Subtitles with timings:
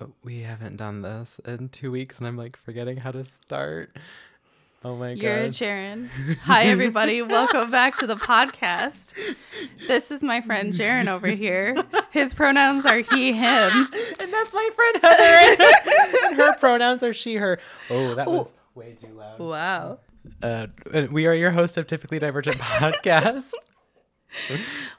[0.00, 3.96] Oh, we haven't done this in two weeks, and I'm like forgetting how to start.
[4.84, 5.18] Oh my god.
[5.18, 5.38] You're!
[5.48, 6.08] Jaren.
[6.42, 7.22] Hi, everybody.
[7.22, 9.12] Welcome back to the podcast.
[9.88, 11.74] This is my friend Jaren over here.
[12.10, 13.70] His pronouns are he, him.
[14.20, 15.64] and that's my friend Heather.
[16.26, 17.58] and her pronouns are she/her.
[17.90, 19.38] Oh, that was way too loud.
[19.40, 19.98] Wow.
[20.42, 20.66] Uh,
[21.10, 23.52] we are your hosts of Typically Divergent podcast.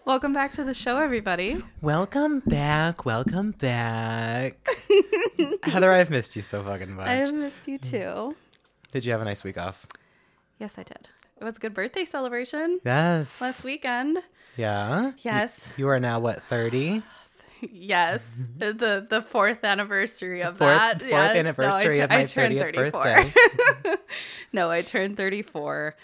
[0.05, 1.64] Welcome back to the show, everybody.
[1.82, 3.05] welcome back.
[3.05, 4.68] Welcome back.
[5.64, 7.07] Heather, I've missed you so fucking much.
[7.07, 8.36] I have missed you too.
[8.92, 9.86] Did you have a nice week off?
[10.60, 11.07] Yes, I did.
[11.39, 13.39] It was a good birthday celebration Yes.
[13.39, 14.18] last weekend.
[14.57, 15.11] Yeah.
[15.20, 15.73] Yes.
[15.78, 17.01] You are now what, 30?
[17.71, 18.29] Yes.
[18.57, 21.00] The the fourth anniversary of Fourth, that.
[21.01, 21.18] fourth Yeah.
[21.28, 23.01] No, I anniversary of my I turned 30th 34.
[23.04, 23.96] birthday.
[24.54, 25.96] no, I turned 34.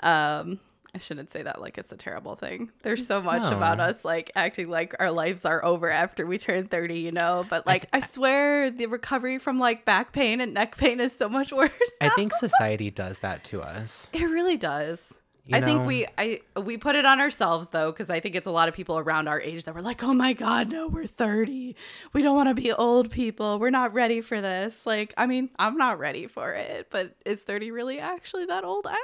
[0.00, 0.58] Um,
[0.94, 2.70] I shouldn't say that like it's a terrible thing.
[2.82, 3.56] There's so much No.
[3.56, 7.46] about us like acting like our lives are over after we turn 30, you know?
[7.48, 11.30] But like I swear the recovery from like back pain and neck pain is so
[11.30, 11.70] much worse.
[12.02, 14.10] I think society does that to us.
[14.12, 15.14] it really does.
[15.46, 18.46] You I think we I we put it on ourselves though cuz I think it's
[18.46, 21.06] a lot of people around our age that were like, "Oh my god, no, we're
[21.06, 21.74] 30.
[22.12, 23.58] We don't want to be old people.
[23.58, 27.42] We're not ready for this." Like, I mean, I'm not ready for it, but is
[27.42, 28.86] 30 really actually that old?
[28.86, 28.98] I, know?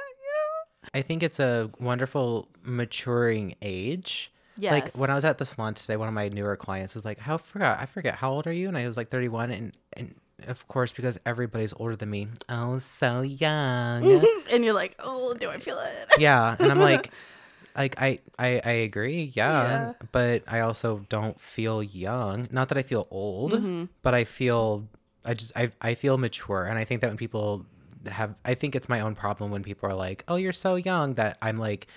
[0.93, 4.31] I think it's a wonderful maturing age.
[4.73, 7.19] Like when I was at the salon today, one of my newer clients was like,
[7.19, 7.79] "How forgot?
[7.79, 10.15] I forget how old are you?" And I was like, "31." And and
[10.47, 14.25] of course, because everybody's older than me, oh, so young.
[14.51, 16.13] and you're like, oh, do I feel it?
[16.19, 17.11] yeah, and I'm like,
[17.77, 19.93] like I I I agree, yeah, Yeah.
[20.11, 22.47] but I also don't feel young.
[22.51, 23.85] Not that I feel old, Mm-hmm.
[24.01, 24.87] but I feel
[25.23, 27.65] I just I I feel mature, and I think that when people
[28.07, 31.15] have, I think it's my own problem when people are like, "Oh, you're so young,"
[31.15, 31.87] that I'm like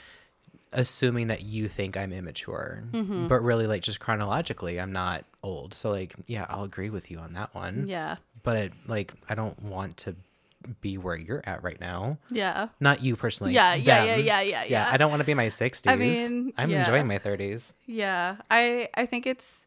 [0.72, 3.28] assuming that you think I'm immature, Mm-hmm.
[3.28, 5.74] but really like just chronologically, I'm not old.
[5.74, 7.86] So like, yeah, I'll agree with you on that one.
[7.88, 8.16] Yeah.
[8.42, 10.16] But it, like, I don't want to
[10.80, 12.16] be where you're at right now.
[12.30, 12.68] Yeah.
[12.80, 13.52] Not you personally.
[13.52, 14.88] Yeah, yeah, yeah, yeah, yeah, yeah.
[14.90, 15.90] I don't want to be my 60s.
[15.90, 17.72] I mean, I'm enjoying my 30s.
[17.86, 18.36] Yeah.
[18.50, 19.66] I I think it's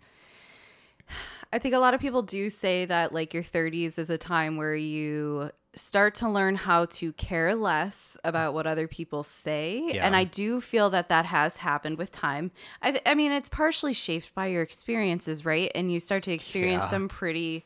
[1.53, 4.57] I think a lot of people do say that like your 30s is a time
[4.57, 10.05] where you start to learn how to care less about what other people say Yeah.
[10.05, 12.51] and I do feel that that has happened with time.
[12.81, 15.71] I th- I mean it's partially shaped by your experiences, right?
[15.75, 16.89] And you start to experience Yeah.
[16.89, 17.65] some pretty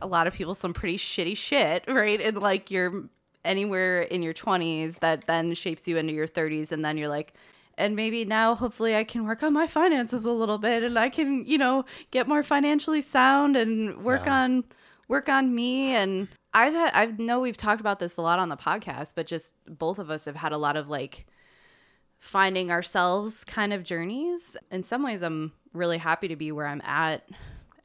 [0.00, 2.20] a lot of people some pretty shitty shit, right?
[2.20, 3.04] And like you're
[3.44, 7.32] anywhere in your 20s that then shapes you into your 30s and then you're like
[7.78, 11.08] and maybe now hopefully I can work on my finances a little bit and I
[11.08, 14.34] can, you know, get more financially sound and work Yeah.
[14.42, 14.64] on
[15.06, 18.48] work on me and I've had I know we've talked about this a lot on
[18.48, 21.26] the podcast, but just both of us have had a lot of like
[22.18, 24.56] finding ourselves kind of journeys.
[24.70, 27.28] In some ways I'm really happy to be where I'm at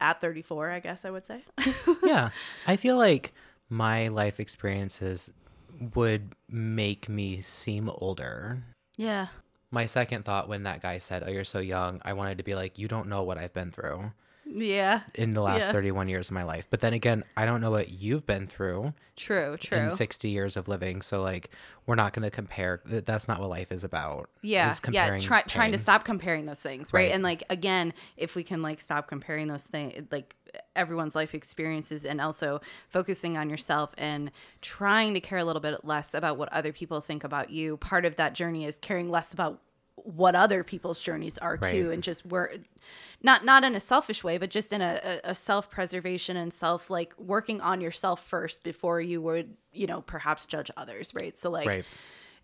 [0.00, 1.44] at 34, I guess I would say.
[2.02, 2.30] yeah.
[2.66, 3.32] I feel like
[3.68, 5.30] my life experiences
[5.94, 8.62] would make me seem older.
[8.96, 9.28] yeah.
[9.70, 12.54] My second thought when that guy said, Oh, you're so young, I wanted to be
[12.54, 14.12] like, You don't know what I've been through
[14.46, 15.00] Yeah.
[15.14, 15.72] in the last Yeah.
[15.72, 16.66] 31 years of my life.
[16.70, 19.78] But then again, I don't know what you've been through True, true.
[19.78, 21.00] in 60 years of living.
[21.02, 21.50] So, like,
[21.86, 22.80] we're not going to compare.
[22.84, 24.28] That's not what life is about.
[24.42, 25.18] Yeah, is yeah.
[25.18, 27.04] Try, trying to stop comparing those things, right?
[27.04, 27.12] Right.
[27.12, 30.34] And like again, if we can like stop comparing those things, like
[30.76, 34.30] everyone's life experiences, and also focusing on yourself and
[34.62, 37.76] trying to care a little bit less about what other people think about you.
[37.76, 39.60] Part of that journey is caring less about
[40.04, 42.58] what other people's journeys are too, and just work
[43.22, 46.52] not not in a selfish way, but just in a, a, a self preservation and
[46.52, 51.36] self like working on yourself first before you would you know perhaps judge others, right?
[51.36, 51.84] So like Right.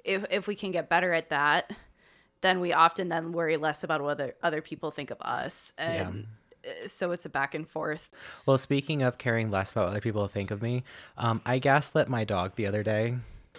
[0.05, 1.71] if if we can get better at that,
[2.41, 6.27] then we often then worry less about what other other people think of us, and
[6.67, 8.09] uh, so it's a back and forth.
[8.47, 10.83] Well, speaking of caring less about what other people think of me,
[11.19, 13.17] um, I gaslit my dog the other day.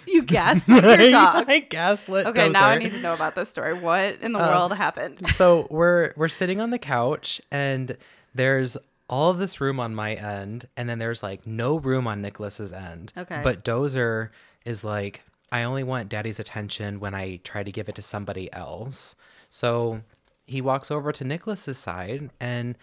[0.08, 1.46] You guess your dog.
[1.48, 2.26] I gaslit.
[2.28, 3.74] Okay, now I need to know about this story.
[3.80, 5.26] What in the Um, world happened?
[5.34, 7.98] so we're we're sitting on the couch and
[8.34, 8.78] there's
[9.10, 12.72] all of this room on my end and then there's like no room on Nicholas's
[12.72, 13.12] end.
[13.18, 13.42] Okay.
[13.44, 14.30] But Dozer
[14.66, 18.52] is like I only want daddy's attention when I try to give it to somebody
[18.54, 19.16] else.
[19.50, 20.02] So
[20.46, 22.78] he walks over to Nicholas's side and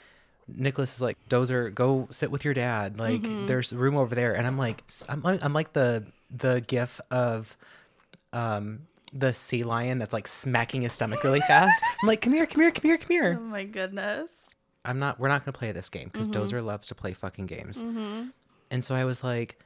[0.49, 2.99] Nicholas is like, Dozer, go sit with your dad.
[2.99, 3.47] Like, mm-hmm.
[3.47, 4.35] there's room over there.
[4.35, 7.57] And I'm like, I'm, like- I'm like the the gif of
[8.35, 8.81] um
[9.15, 11.83] the sea lion that's like smacking his stomach really fast.
[12.03, 13.39] I'm like, come here, come here, come here, come here.
[13.41, 14.31] Oh my goodness.
[14.85, 15.19] I'm not.
[15.19, 16.43] We're not gonna play this game because mm-hmm.
[16.43, 17.83] Dozer loves to play fucking games.
[17.83, 18.29] Mm-hmm.
[18.71, 19.59] And so I was like,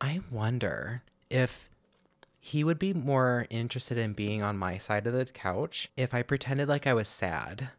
[0.00, 1.70] I wonder if
[2.40, 6.22] he would be more interested in being on my side of the couch if I
[6.22, 7.70] pretended like I was sad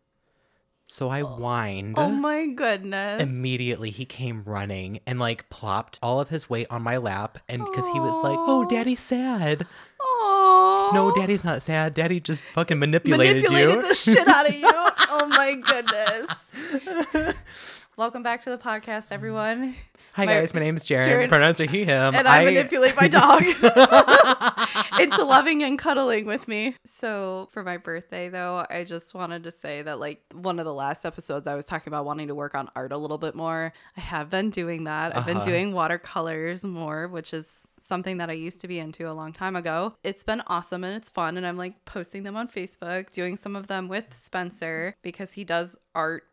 [0.87, 1.95] So I oh, whined.
[1.97, 3.21] Oh my goodness.
[3.21, 7.39] Immediately, he came running and like plopped all of his weight on my lap.
[7.49, 9.65] And because he was like, Oh, daddy's sad.
[9.99, 10.93] Aww.
[10.93, 11.95] No, daddy's not sad.
[11.95, 13.89] Daddy just fucking manipulated, manipulated you.
[13.89, 14.69] the shit out of you.
[14.69, 15.55] oh my
[17.15, 17.35] goodness.
[17.97, 19.73] Welcome back to the podcast, everyone.
[20.13, 20.53] Hi, My- guys.
[20.53, 21.05] My name is Jared.
[21.07, 21.29] Jared.
[21.29, 22.13] Pronouns are he, him.
[22.13, 23.43] And I, manipulate my dog
[24.99, 26.75] into loving and cuddling with me.
[26.85, 30.73] So for my birthday though, I just wanted to say that like one of the
[30.73, 33.71] last episodes I was talking about wanting to work on art a little bit more.
[33.95, 35.15] I have been doing that.
[35.15, 35.45] I've been Uh-huh.
[35.45, 39.55] doing watercolors more, which is something that I used to be into a long time
[39.55, 39.95] ago.
[40.03, 43.55] It's been awesome and it's fun and I'm like posting them on Facebook, doing some
[43.55, 46.31] of them with Spencer because he does art like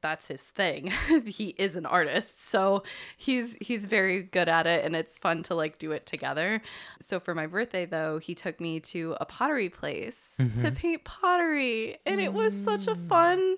[0.00, 0.92] that's his thing.
[1.26, 2.48] he is an artist.
[2.48, 2.82] So
[3.16, 6.62] he's he's very good at it and it's fun to like do it together.
[7.00, 10.74] So for my birthday though, he took me to a pottery place to mm-hmm.
[10.74, 13.08] paint pottery and it was such a mm.
[13.08, 13.56] fun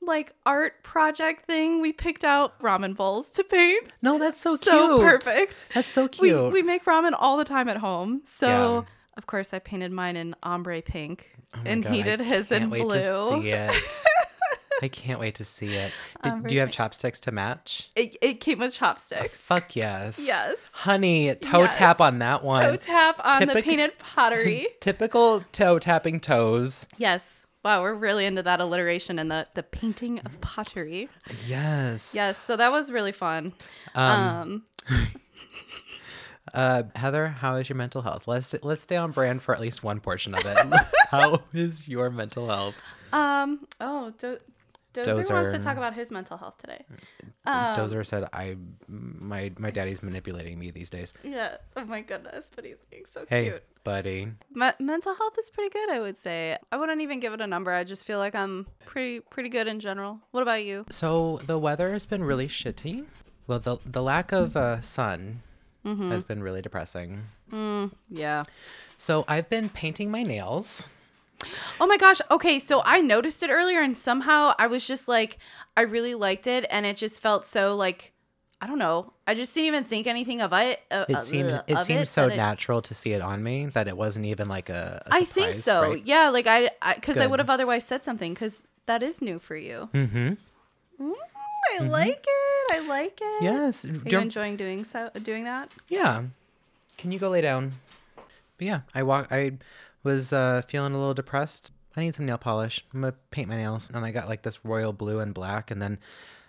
[0.00, 1.80] like art project thing.
[1.80, 3.88] We picked out ramen bowls to paint.
[4.02, 4.74] No, that's so cute.
[4.74, 5.66] So perfect.
[5.74, 6.52] That's so cute.
[6.52, 8.22] we make ramen all the time at home.
[8.24, 8.82] So Yeah.
[9.16, 12.50] of course I painted mine in ombre pink Oh and God, he I did his
[12.50, 13.42] in blue.
[13.42, 14.04] See it.
[14.82, 15.92] I can't wait to see it.
[16.22, 17.88] Did, Ombre do you have chopsticks to match?
[17.94, 19.38] It, it came with chopsticks.
[19.38, 20.18] Fuck yes.
[20.22, 20.56] Yes.
[20.72, 21.76] Honey, toe Yes.
[21.76, 22.64] tap on that one.
[22.64, 24.66] toe tap on the painted pottery.
[24.80, 26.86] Typical toe tapping toes.
[26.98, 27.38] yes.
[27.64, 31.08] Wow, we're really into that alliteration and the, the painting of pottery.
[31.46, 32.12] Yes.
[32.12, 33.52] Yes, so that was really fun.
[33.94, 34.64] Um, Um,
[36.54, 38.26] uh, Heather, how is your mental health?
[38.26, 40.58] Let's let's stay on brand for at least one portion of it.
[41.10, 42.74] how is your mental health?
[43.12, 44.38] um, oh, Do-
[44.94, 46.84] Dozer, wants to talk about his mental health today.
[47.46, 48.56] Um, Dozer said, "I
[48.88, 51.56] my my daddy's manipulating me these days." Yeah.
[51.76, 53.62] Oh my goodness, but he's being so Hey, cute.
[53.84, 54.28] buddy.
[54.54, 56.56] Me- mental health is pretty good, I would say.
[56.70, 57.72] I wouldn't even give it a number.
[57.72, 60.20] I just feel like I'm pretty pretty good in general.
[60.30, 60.84] What about you?
[60.90, 63.06] So the weather has been really shitty.
[63.46, 65.42] Well, the the lack of uh, sun
[65.84, 66.12] Mm-hmm.
[66.12, 67.22] has been really depressing.
[68.08, 68.44] Yeah.
[68.98, 70.88] So I've been painting my nails.
[71.80, 72.20] Oh my gosh.
[72.30, 75.38] Okay, so I noticed it earlier and somehow I was just like
[75.76, 78.12] I really liked it and it just felt so like
[78.60, 79.12] I don't know.
[79.26, 80.80] I just didn't even think anything of it.
[80.88, 83.66] Uh, It uh, seems it seems so that it- natural to see it on me
[83.66, 85.02] that it wasn't even like a.
[85.06, 85.90] a I think surprise, so.
[85.90, 86.06] right?
[86.06, 89.56] Yeah, like I because I would have otherwise said something cuz that is new for
[89.56, 89.88] you.
[89.92, 90.34] Mm-hmm.
[91.74, 92.72] I like it.
[92.74, 93.42] I like it.
[93.42, 93.84] Yes.
[93.84, 95.70] Are you enjoying doing so doing that?
[95.88, 96.24] Yeah.
[96.98, 97.72] Can you go lay down?
[98.58, 99.28] But yeah, I walk.
[99.32, 99.52] I
[100.02, 101.72] was uh, feeling a little depressed.
[101.96, 102.84] I need some nail polish.
[102.92, 105.80] I'm gonna paint my nails, and I got like this royal blue and black, and
[105.80, 105.98] then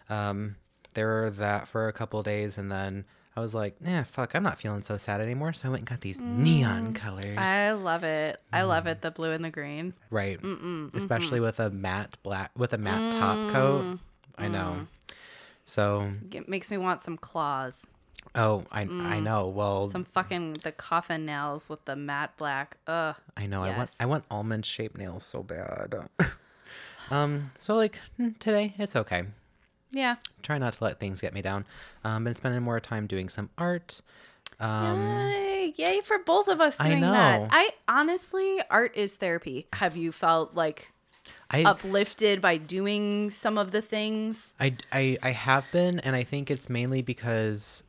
[0.10, 0.56] um,
[0.94, 3.06] they were that for a couple days, and then
[3.36, 5.54] I was like, nah, fuck, I'm not feeling so sad anymore.
[5.54, 7.36] So I went and got these neon colors.
[7.36, 7.40] Mm.
[7.40, 8.40] I love it.
[8.52, 9.02] I love it.
[9.02, 9.94] The blue and the green.
[10.12, 10.40] right,
[10.94, 11.46] especially mm-hmm.
[11.46, 14.00] with a matte black with a matte top coat.
[14.38, 14.88] I know.
[15.66, 17.88] So, It makes me want some claws.
[18.36, 19.48] Oh, I I know.
[19.48, 19.92] Well, Mm.
[19.92, 22.78] Some fucking the coffin nails with the matte black.
[22.88, 23.16] Ugh.
[23.38, 23.64] I know.
[23.64, 26.10] I want I want almond shaped nails so bad.
[27.12, 27.52] um.
[27.60, 29.24] So like hmm, today, it's okay.
[29.92, 30.16] Yeah.
[30.42, 31.66] Try not to let things get me down.
[32.04, 32.24] Um.
[32.24, 34.02] Been spending more time doing some art.
[34.60, 35.02] Um.
[35.02, 35.74] Yay.
[35.78, 37.12] Yay for both of us I doing know.
[37.12, 37.50] that.
[37.52, 39.68] I honestly, art is therapy.
[39.74, 40.92] Have you felt like
[41.52, 44.54] I, uplifted by doing some of the things?
[44.60, 47.84] I I I have been, and I think it's mainly because.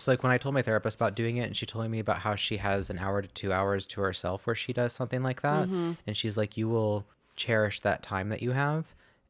[0.00, 2.20] So like when I told my therapist about doing it, and she told me about
[2.20, 5.42] how she has an hour to two hours to herself where she does something like
[5.42, 5.92] that, Mm-hmm.
[6.06, 8.84] and she's like, you will cherish that time that you have.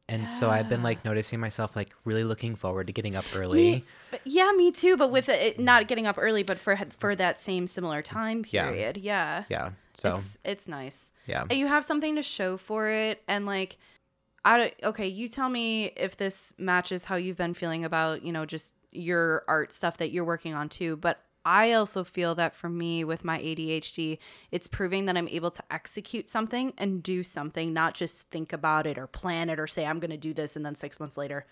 [0.09, 3.85] And so I've been like noticing myself like really looking forward to getting up early.
[4.09, 4.97] But yeah, me too.
[4.97, 8.67] But with it not getting up early, but for for that same similar time Yeah.
[8.67, 8.97] period.
[8.97, 9.45] Yeah.
[9.47, 9.69] Yeah.
[9.93, 11.13] So It's it's nice.
[11.27, 11.43] yeah.
[11.49, 13.77] And you have something to show for it and like
[14.43, 18.33] I don't, okay, you tell me if this matches how you've been feeling about, you
[18.33, 22.53] know, just your art stuff that you're working on too, but I also feel that
[22.53, 24.19] for me with my ADHD,
[24.51, 28.85] it's proving that I'm able to execute something and do something, not just think about
[28.85, 31.17] it or plan it or say I'm going to do this and then 6 months
[31.17, 31.45] later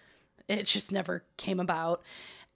[0.49, 2.01] it just never came about.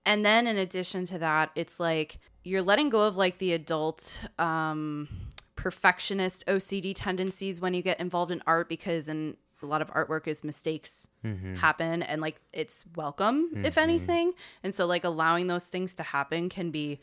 [0.05, 4.19] And then in addition to that, it's like you're letting go of like the adult
[4.37, 5.07] um
[5.55, 10.27] perfectionist OCD tendencies when you get involved in art because in a lot of artwork
[10.27, 11.55] is mistakes mm-hmm.
[11.55, 13.79] happen and like it's welcome if mm-hmm.
[13.79, 14.33] anything.
[14.63, 16.99] And so like allowing those things to happen can be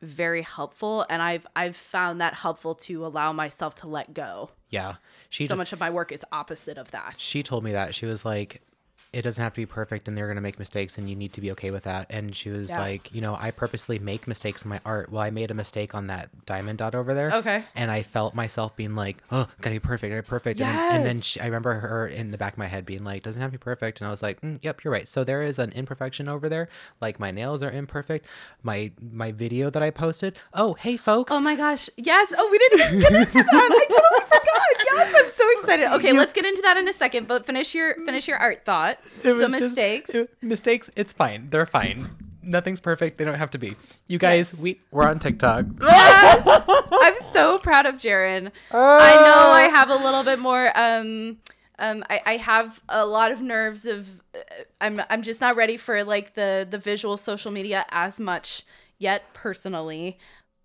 [0.00, 4.50] very helpful and I've I've found that helpful to allow myself to let go.
[4.68, 4.96] Yeah.
[5.30, 7.14] She so much of my work is opposite of that.
[7.18, 7.94] she told me that.
[7.94, 8.62] She was like
[9.12, 11.34] it doesn't have to be perfect and they're going to make mistakes and you need
[11.34, 12.06] to be okay with that.
[12.10, 12.78] And she was Yeah.
[12.80, 15.12] like, you know, I purposely make mistakes in my art.
[15.12, 17.30] Well, I made a mistake on that diamond dot over there.
[17.30, 17.64] Okay.
[17.74, 20.60] And I felt myself being like, oh, gotta be perfect, gotta be perfect.
[20.60, 23.04] And, then, and then she, I remember her in the back of my head being
[23.04, 24.00] like, doesn't have to be perfect.
[24.00, 25.06] And I was like, mm, yep, you're right.
[25.06, 26.68] So there is an imperfection over there.
[27.02, 28.26] Like my nails are imperfect.
[28.62, 30.38] My my video that I posted.
[30.54, 31.32] Oh, hey folks.
[31.32, 31.90] Oh my gosh.
[31.98, 32.32] Yes.
[32.36, 33.46] Oh, we didn't even get into that.
[33.52, 34.51] I totally forgot.
[34.94, 35.88] Yes, I'm so excited.
[35.92, 38.98] Okay, let's get into that in a second, but finish your finish your art thought.
[39.22, 40.10] So just- mistakes.
[40.10, 40.90] it- mistakes.
[40.96, 41.48] It's fine.
[41.50, 42.10] They're fine.
[42.42, 43.18] Nothing's perfect.
[43.18, 43.76] They don't have to be.
[44.08, 44.60] You guys, Yes.
[44.60, 45.66] we we're on TikTok.
[45.80, 46.64] yes.
[46.92, 48.50] I'm so proud of Jaren.
[48.72, 51.38] I know I have a little bit more um
[51.78, 54.38] um I, I have a lot of nerves of uh,
[54.80, 58.64] I'm I'm just not ready for like the the visual social media as much
[58.98, 60.18] yet personally.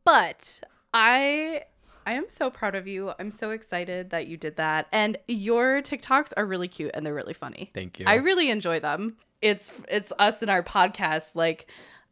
[0.03, 0.61] But
[0.93, 1.63] I
[2.07, 3.11] I am so proud of you.
[3.19, 4.87] I'm so excited that you did that.
[4.93, 7.69] And your TikToks are really cute and they're really funny.
[7.73, 8.05] Thank you.
[8.07, 9.17] I really enjoy them.
[9.41, 11.35] It's it's us in our podcast.
[11.35, 11.69] Like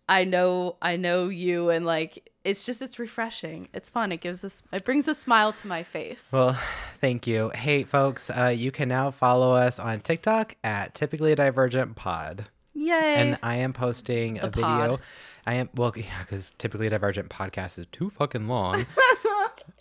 [0.09, 3.69] I know I know you and like it's just it's refreshing.
[3.73, 4.11] It's fun.
[4.11, 6.27] It gives us it brings a smile to my face.
[6.29, 6.59] Well,
[6.99, 7.51] thank you.
[7.55, 12.47] Hey, folks, uh, you can now follow us on TikTok at Typically Divergent Pod.
[12.73, 13.15] Yay.
[13.15, 14.99] And I am posting a The video.
[15.47, 18.85] I am, well, yeah, because Typically Divergent podcast is too fucking long.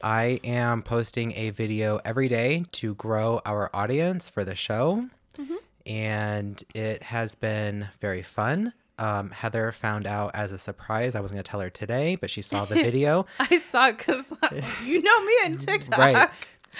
[0.03, 5.09] I am posting a video every day to grow our audience for the show.
[5.39, 5.55] Mm-hmm.
[5.87, 8.73] And it has been very fun.
[8.99, 11.15] Um, Heather found out as a surprise.
[11.15, 13.27] I wasn't going to tell her today, but she saw the video.
[13.39, 14.33] I saw it because
[14.85, 15.99] you know me and TikTok.
[15.99, 16.31] right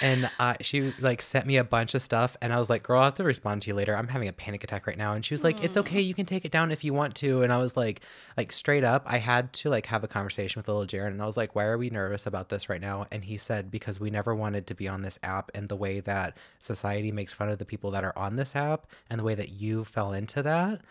[0.01, 2.99] and uh, she like sent me a bunch of stuff and i was like girl
[2.99, 3.95] i'll have to respond to you later.
[3.95, 5.13] I'm having a panic attack right now.
[5.13, 6.01] And she was like it's okay.
[6.01, 7.41] You can take it down if you want to.
[7.41, 8.01] And i was like
[8.37, 11.25] like straight up i had to like have a conversation with little jared and i
[11.25, 13.05] was like why are we nervous about this right now?
[13.11, 15.99] And he said because we never wanted to be on this app and the way
[16.01, 19.35] that society makes fun of the people that are on this app and the way
[19.35, 20.81] that you fell into that.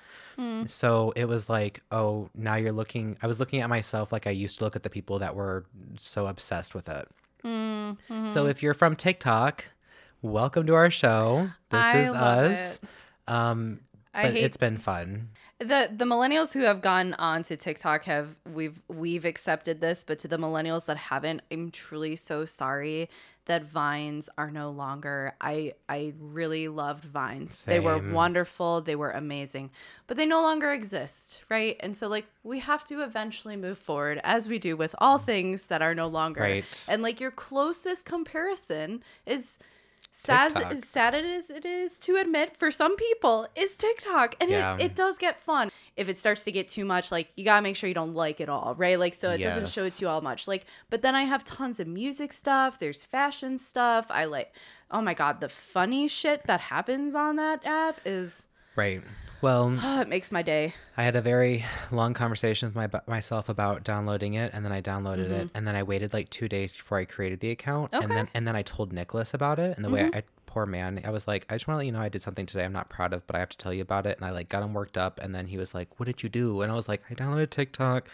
[0.66, 3.16] So it was like, oh, now you're looking.
[3.23, 5.64] I was looking at myself like I used to look at the people that were
[5.96, 7.08] so obsessed with it.
[7.44, 8.28] Mm-hmm.
[8.28, 9.66] So if you're from TikTok,
[10.22, 11.50] welcome to our show.
[11.70, 12.78] This I is us.
[13.26, 13.80] Um,
[14.14, 15.28] I but hate it's been fun.
[15.59, 20.18] the the millennials who have gone on to TikTok have we've we've accepted this, but
[20.21, 23.09] to the millennials that haven't, I'm truly so sorry
[23.47, 25.35] that vines are no longer.
[25.40, 27.64] I I really loved vines.
[27.64, 29.71] They were wonderful, they were amazing,
[30.06, 31.76] but they no longer exist, right?
[31.80, 35.66] And so like we have to eventually move forward as we do with all things
[35.66, 36.40] that are no longer.
[36.40, 36.85] Right.
[36.88, 39.59] And like your closest comparison is
[40.16, 40.73] sad TikTok.
[40.73, 44.76] as sad it is it is to admit for some people is TikTok and Yeah.
[44.76, 47.62] it, it does get fun if it starts to get too much like you gotta
[47.62, 50.02] make sure you don't like it all right like so it doesn't show it to
[50.04, 54.06] you all much like but then I have tons of music stuff there's fashion stuff
[54.09, 54.54] I like
[54.92, 59.02] oh my god the funny shit that happens on that app is Right.
[59.44, 63.50] Well, oh, it makes my day I had a very long conversation with my myself
[63.50, 66.72] about downloading it, and then I downloaded it, and then I waited like two days
[66.72, 68.04] before I created the account, and Mm-hmm.
[68.04, 68.06] Okay.
[68.06, 68.14] Mm-hmm.
[68.16, 71.10] then and then I told Nicholas about it, and the way I poor man, I
[71.10, 72.88] was like, I just want to let you know I did something today I'm not
[72.88, 74.72] proud of, but I have to tell you about it, and I like got him
[74.72, 76.62] worked up, and then he was like, What did you do?
[76.62, 78.08] And I was like, I downloaded TikTok.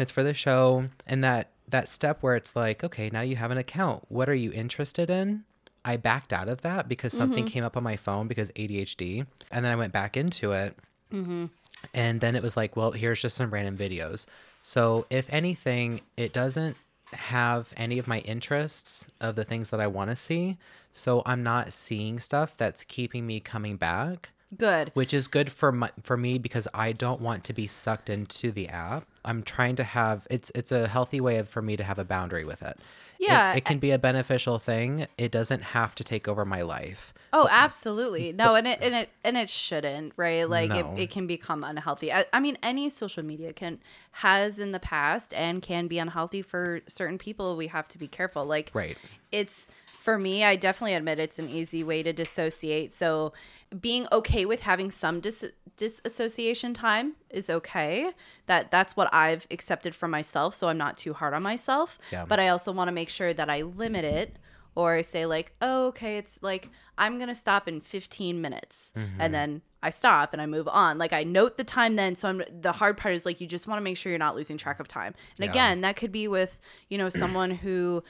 [0.00, 3.52] It's for the show, and that that step where it's like, okay, now you have
[3.52, 4.04] an account.
[4.08, 5.44] What are you interested in?
[5.84, 7.52] I backed out of that because something mm-hmm.
[7.52, 10.76] came up on my phone because ADHD, and then I went back into it.
[11.12, 11.46] Mm-hmm.
[11.94, 14.26] And then it was like, well, here's just some random videos.
[14.62, 16.76] So, if anything, it doesn't
[17.12, 20.58] have any of my interests of the things that I want to see.
[20.92, 25.72] So, I'm not seeing stuff that's keeping me coming back, good which is good for
[25.72, 29.06] my, for me because I don't want to be sucked into the app.
[29.24, 32.04] I'm trying to have it's it's a healthy way of, for me to have a
[32.04, 32.78] boundary with it.
[33.20, 35.06] It- Yeah, it, can be a beneficial thing.
[35.18, 37.12] It doesn't have to take over my life.
[37.32, 38.32] Oh, absolutely.
[38.32, 40.48] No, and it and it and it shouldn't, right?
[40.48, 40.94] Like No.
[40.94, 42.12] it, it can become unhealthy.
[42.12, 43.78] I, I mean, any social media can
[44.12, 47.56] has in the past and can be unhealthy for certain people.
[47.56, 48.44] We have to be careful.
[48.46, 48.96] Like Right.
[49.30, 49.68] it's
[50.00, 52.94] for me, I definitely admit it's an easy way to dissociate.
[52.94, 53.34] So
[53.80, 58.10] being okay with having some dis- disassociation time is okay.
[58.46, 61.98] That that's what I've accepted for myself, so I'm not too hard on myself.
[62.10, 62.24] Yeah.
[62.26, 64.36] But I also want to make sure that I limit it
[64.74, 69.20] or say like, "Oh, okay, it's like I'm going to stop in 15 minutes." Mm-hmm.
[69.20, 70.98] And then I stop and I move on.
[70.98, 73.66] Like I note the time then, so I'm the hard part is like you just
[73.66, 75.14] want to make sure you're not losing track of time.
[75.38, 75.50] And Yeah.
[75.50, 78.02] again, that could be with, you know, someone who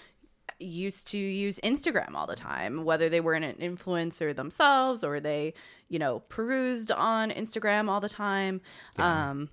[0.61, 5.55] used to use Instagram all the time, whether they were an influencer themselves or they,
[5.89, 8.61] you know, perused on Instagram all the time.
[8.99, 9.49] Um,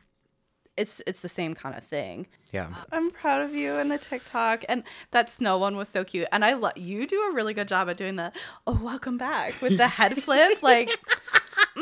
[0.76, 2.28] it's it's the same kind of thing.
[2.54, 2.70] Yeah.
[2.92, 6.28] I'm proud of you and the TikTok and that snow one was so cute.
[6.32, 8.32] And I love you do a really good job at doing the
[8.68, 10.62] oh welcome back with the head flip.
[10.62, 10.92] Like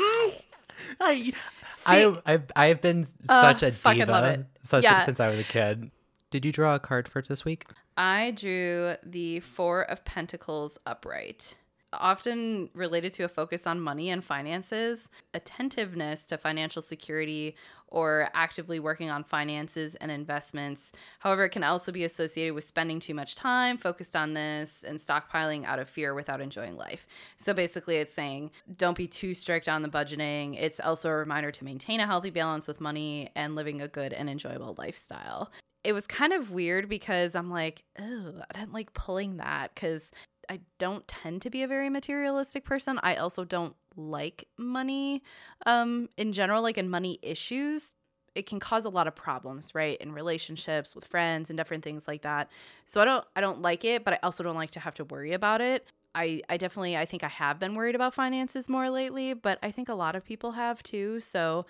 [1.00, 1.32] I,
[1.86, 4.36] I, I've, I've been such a fucking love it.
[4.38, 5.04] diva such Yeah.
[5.04, 5.90] since I was a kid.
[6.30, 7.66] Did you draw a card for this week?
[7.96, 11.56] I drew the Four of Pentacles upright.
[11.92, 17.54] Often related to a focus on money and finances, attentiveness to financial security,
[17.86, 20.90] or actively working on finances and investments.
[21.20, 24.98] However, it can also be associated with spending too much time focused on this and
[24.98, 27.06] stockpiling out of fear without enjoying life.
[27.38, 30.60] So basically, it's saying don't be too strict on the budgeting.
[30.60, 34.12] It's also a reminder to maintain a healthy balance with money and living a good
[34.12, 35.52] and enjoyable lifestyle
[35.86, 40.10] it was kind of weird because I'm like, oh, I didn't like pulling that because
[40.50, 42.98] I don't tend to be a very materialistic person.
[43.04, 45.22] I also don't like money
[45.64, 47.92] um, in general, like in money issues.
[48.34, 49.96] It can cause a lot of problems, right?
[49.98, 52.50] In relationships with friends and different things like that.
[52.84, 55.04] So I don't I don't like it, but I also don't like to have to
[55.04, 55.86] worry about it.
[56.16, 59.70] I, I definitely I think I have been worried about finances more lately, but I
[59.70, 61.20] think a lot of people have too.
[61.20, 61.66] So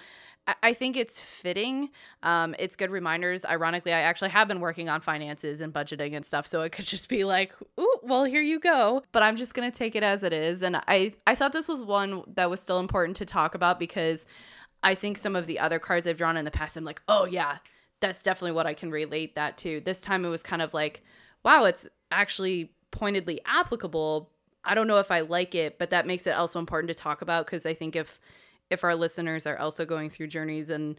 [0.47, 1.91] I, I think it's fitting.
[2.23, 3.45] Um, it's good reminders.
[3.45, 6.85] Ironically, I actually have been working on finances and budgeting and stuff, so it could
[6.97, 10.23] just be like, "Ooh, well, here you go." But I'm just gonna take it as
[10.23, 10.63] it is.
[10.63, 14.27] And I I thought this was one that was still important to talk about because
[14.85, 17.25] I think some of the other cards I've drawn in the past, I'm like, "Oh
[17.25, 17.59] yeah,
[18.01, 21.03] that's definitely what I can relate that to." This time it was kind of like,
[21.45, 24.31] "Wow, it's actually pointedly applicable."
[24.67, 27.23] I don't know if I like it, but that makes it also important to talk
[27.23, 28.21] about because I think if
[28.69, 30.99] if our listeners are also going through journeys and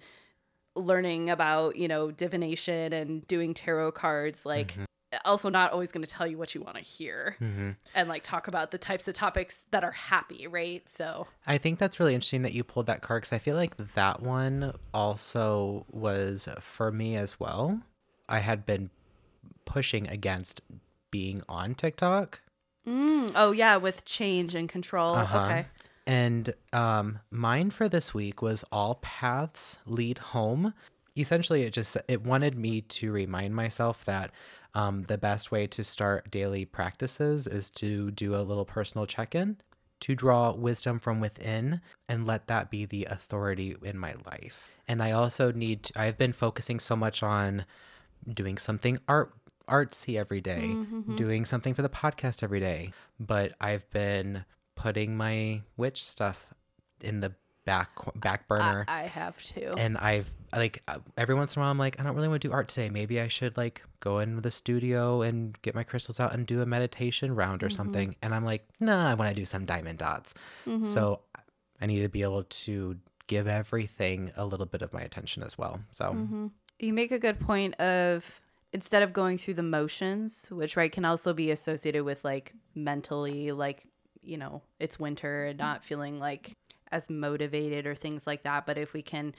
[0.75, 4.77] learning about, you know, divination and doing tarot cards, like
[5.25, 7.71] also not always going to tell you what you want to hear Mm-hmm.
[7.95, 10.87] and like talk about the types of topics that are happy, right?
[10.89, 13.75] So, I think that's really interesting that you pulled that card because I feel like
[13.95, 17.81] that one also was for me as well.
[18.29, 18.89] I had been
[19.65, 20.61] pushing against
[21.09, 22.41] being on TikTok.
[22.87, 25.15] Mm, oh yeah, with change and control.
[25.15, 25.45] Uh-huh.
[25.45, 25.65] Okay.
[26.05, 30.73] And um, mine for this week was all paths lead home.
[31.17, 34.31] Essentially, it just it wanted me to remind myself that
[34.73, 39.57] um, the best way to start daily practices is to do a little personal check-in,
[40.01, 44.69] to draw wisdom from within, and let that be the authority in my life.
[44.87, 45.83] And I also need.
[45.83, 47.65] To, I've been focusing so much on
[48.31, 49.33] doing something art
[49.67, 51.15] artsy every day, mm-hmm.
[51.15, 52.91] doing something for the podcast every day.
[53.19, 56.45] But I've been putting my witch stuff
[57.01, 57.33] in the
[57.65, 58.85] back back burner.
[58.87, 59.73] I, I have to.
[59.73, 62.41] and I've like uh, every once in a while I'm like I don't really want
[62.41, 62.89] to do art today.
[62.89, 66.61] Maybe I should like go in the studio and get my crystals out and do
[66.61, 67.75] a meditation round or mm-hmm.
[67.75, 68.15] something.
[68.21, 70.33] And I'm like, nah, I want to do some diamond dots.
[70.65, 70.85] Mm-hmm.
[70.85, 71.21] So
[71.81, 75.57] I need to be able to give everything a little bit of my attention as
[75.57, 75.81] well.
[75.91, 76.05] So
[76.79, 78.39] You make a good point of
[78.73, 83.51] instead of going through the motions, which right can also be associated with like mentally
[83.51, 83.85] like,
[84.21, 85.67] you know, it's winter and mm-hmm.
[85.67, 86.51] not feeling like
[86.91, 89.33] as motivated or things like that, but if we can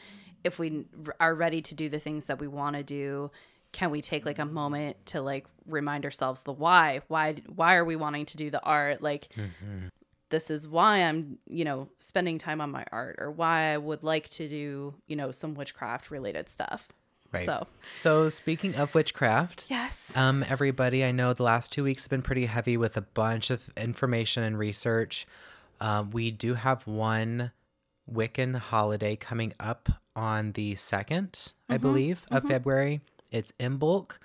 [0.44, 0.84] if we
[1.18, 3.30] are ready to do the things that we want to do,
[3.72, 7.02] can we take like a moment to like remind ourselves the why?
[7.08, 9.02] Why why are we wanting to do the art?
[9.02, 9.88] Like mm-hmm.
[10.30, 14.02] this is why I'm, you know, spending time on my art or why I would
[14.02, 16.88] like to do, you know, some witchcraft related stuff.
[17.32, 17.46] Right.
[17.46, 20.12] So, So speaking of witchcraft, yes.
[20.16, 23.50] Um, everybody, I know the last two weeks have been pretty heavy with a bunch
[23.50, 25.26] of information and research.
[25.80, 27.52] Um, we do have one
[28.12, 33.00] Wiccan holiday coming up on the 2nd, I believe, of February.
[33.30, 34.18] It's Imbolc.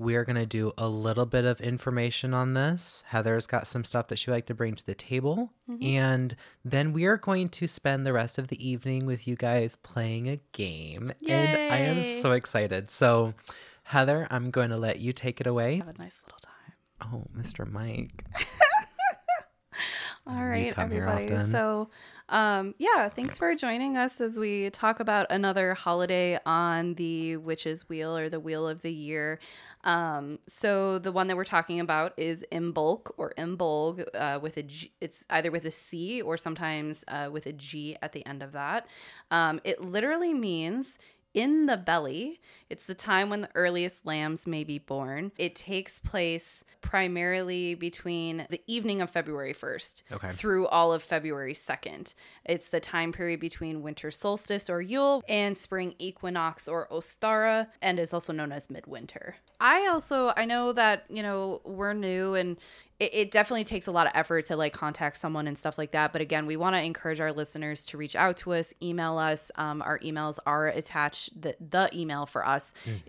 [0.00, 3.04] We're going to do a little bit of information on this.
[3.08, 5.52] Heather's got some stuff that she'd like to bring to the table.
[5.82, 6.34] And
[6.64, 10.26] then we are going to spend the rest of the evening with you guys playing
[10.26, 11.12] a game.
[11.28, 12.88] And I am so excited.
[12.88, 13.34] So,
[13.82, 15.76] Heather, I'm going to let you take it away.
[15.76, 16.72] Have a nice little time.
[17.02, 17.70] Oh, Mr.
[17.70, 18.24] Mike.
[20.26, 21.28] All right, everybody.
[21.50, 21.88] So,
[22.28, 27.88] um, yeah, thanks for joining us as we talk about another holiday on the Witch's
[27.88, 29.40] Wheel or the Wheel of the Year.
[29.84, 34.62] Um, so the one that we're talking about is Imbolc or Imbolg uh, with a
[34.62, 34.92] G.
[35.00, 38.52] It's either with a C or sometimes uh, with a G at the end of
[38.52, 38.86] that.
[39.30, 40.98] Um, it literally means
[41.34, 42.40] in the belly.
[42.70, 45.32] It's the time when the earliest lambs may be born.
[45.36, 50.30] It takes place primarily between the evening of February 1st Okay.
[50.30, 52.14] through all of February 2nd.
[52.44, 57.98] It's the time period between winter solstice or Yule and spring equinox or Ostara and
[57.98, 59.36] is also known as midwinter.
[59.60, 62.56] I also I know that, you know, we're new and
[62.98, 65.92] it, it definitely takes a lot of effort to like contact someone and stuff like
[65.92, 66.12] that.
[66.12, 69.50] But again, we want to encourage our listeners to reach out to us, email us.
[69.56, 72.59] Um, our emails are attached, the, the email for us,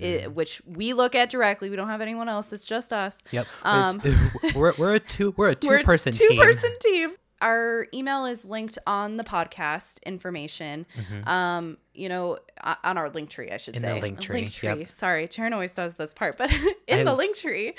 [0.01, 1.69] i- which we look at directly.
[1.69, 2.51] We don't have anyone else.
[2.53, 3.23] It's just us.
[3.31, 3.47] Yep.
[3.63, 4.01] Um,
[4.55, 6.29] we're, we're a two we're a two We're person team.
[6.31, 7.11] two-person team.
[7.41, 10.85] our email is linked on the podcast information.
[11.25, 13.83] Um, you know, on our link tree, I should Mm-hmm.
[13.85, 14.01] In the say.
[14.01, 14.69] link tree, tree.
[14.79, 14.89] yep.
[14.91, 16.49] Sorry, Sharon always does this part, but
[16.87, 17.73] in I- the link tree.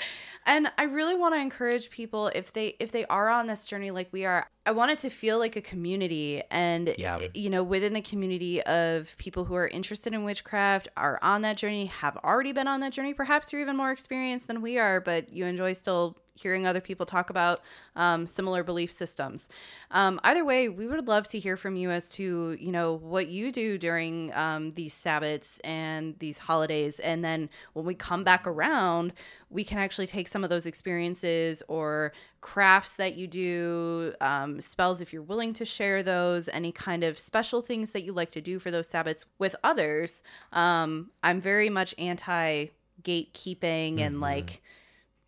[0.45, 3.91] And I really want to encourage people if they if they are on this journey
[3.91, 7.19] like we are, I want it to feel like a community and Yeah.
[7.33, 11.57] you know, within the community of people who are interested in witchcraft, are on that
[11.57, 13.13] journey, have already been on that journey.
[13.13, 17.05] Perhaps you're even more experienced than we are, but you enjoy still hearing other people
[17.05, 17.61] talk about
[17.95, 19.47] um, similar belief systems.
[19.91, 23.27] Um, either way, we would love to hear from you as to you know what
[23.27, 24.02] you do during
[24.33, 29.13] um, these Sabbats and these holidays, and then when we come back around,
[29.49, 32.11] we can actually take some of those experiences or
[32.41, 37.17] crafts that you do, um, spells if you're willing to share those, any kind of
[37.17, 40.23] special things that you like to do for those Sabbats with others.
[40.51, 42.67] Um, I'm very much anti
[43.01, 44.61] gatekeeping and like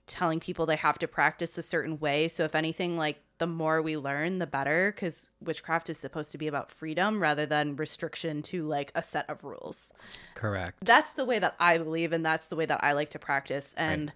[0.08, 2.28] telling people they have to practice a certain way.
[2.28, 6.38] So if anything, like the more we learn, the better, because witchcraft is supposed to
[6.38, 9.92] be about freedom rather than restriction to like a set of rules.
[10.36, 10.78] Correct.
[10.82, 13.74] That's the way that I believe, and that's the way that I like to practice.
[13.78, 14.14] And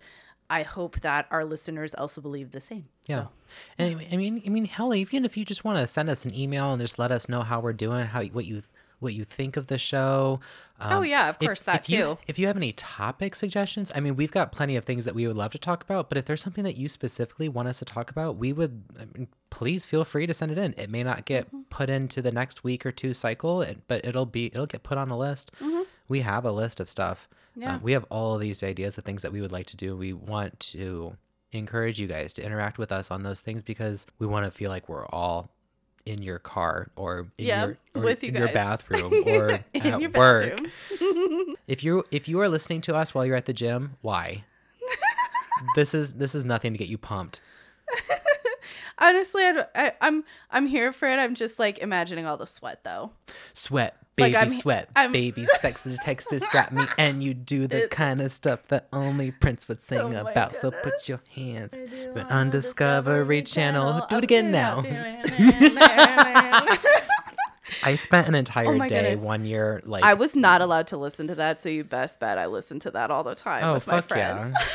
[0.49, 2.85] I hope that our listeners also believe the same.
[3.05, 3.23] Yeah.
[3.23, 3.29] So,
[3.77, 6.33] And I mean, I mean, hell, even if you just want to send us an
[6.33, 8.63] email and just let us know how we're doing, how what you
[8.99, 10.39] what you think of the show.
[10.79, 12.17] Um, Oh, yeah, of if- course, that if you, too.
[12.27, 15.25] If you have any topic suggestions, I mean, we've got plenty of things that we
[15.27, 16.09] would love to talk about.
[16.09, 19.05] But if there's something that you specifically want us to talk about, we would I
[19.17, 20.73] mean, please feel free to send it in.
[20.77, 21.61] It may not get Mm-hmm.
[21.69, 25.09] put into the next week or two cycle, but it'll be it'll get put on
[25.09, 25.51] a list.
[26.07, 27.27] We have a list of stuff.
[27.51, 27.61] Mm-hmm.
[27.61, 27.75] Yeah.
[27.75, 29.95] Uh, we have all of these ideas of things that we would like to do.
[29.95, 31.15] We want to
[31.51, 34.69] encourage you guys to interact with us on those things because we want to feel
[34.69, 35.49] like we're all
[36.05, 39.99] in your car or in Yeah, your or with you in your bathroom or at
[39.99, 40.59] your work.
[41.67, 44.43] If you if you are listening to us while you're at the gym, why?
[45.75, 47.41] this is this is nothing to get you pumped.
[48.99, 51.15] Honestly, I, don't- I, I'm I'm here for it.
[51.17, 53.11] I'm just like imagining all the sweat though.
[53.53, 57.67] Sweat, Like, baby, I'm- sweat, I'm- baby, sex text to strap me, and you do
[57.67, 60.55] the kind of stuff that only Prince would sing Oh about.
[60.55, 61.73] So put your hands
[62.13, 64.05] but on Discovery Channel.
[64.09, 64.81] Do it again now.
[64.85, 66.77] I
[67.83, 69.19] I spent an entire Oh day goodness.
[69.21, 70.65] one year like I was not mm.
[70.65, 73.35] allowed to listen to that, so you best bet I listened to that all the
[73.35, 74.51] time Oh with my friends.
[74.53, 74.65] yeah.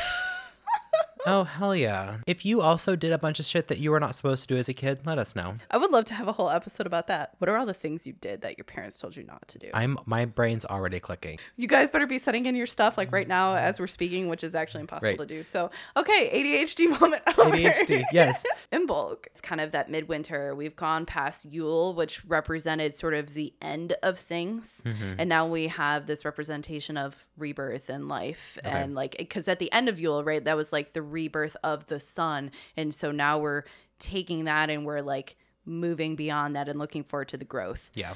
[1.25, 2.17] Oh hell yeah.
[2.27, 4.57] If you also did a bunch of shit that you were not supposed to do
[4.57, 5.55] as a kid, let us know.
[5.71, 7.33] I would love to have a whole episode about that.
[7.39, 9.69] What are all the things you did that your parents told you not to do?
[9.73, 11.39] I'm my brain's already clicking.
[11.57, 14.43] you guys better be setting in your stuff like right now as we're speaking, which
[14.43, 15.17] is actually impossible Right.
[15.19, 15.43] to do.
[15.43, 17.21] So, okay, ADHD moment.
[17.37, 17.51] over.
[17.51, 18.43] ADHD, yes.
[18.71, 19.27] in bulk.
[19.31, 20.55] It's kind of that midwinter.
[20.55, 24.81] We've gone past Yule, which represented sort of the end of things.
[24.85, 25.13] Mm-hmm.
[25.19, 28.57] And now we have this representation of rebirth and life.
[28.63, 31.87] And like, because at the end of Yule, right, that was like the rebirth of
[31.87, 32.51] the sun.
[32.77, 33.63] And so now we're
[33.99, 37.89] taking that and we're like moving beyond that and looking forward to the growth.
[37.95, 38.13] Yeah.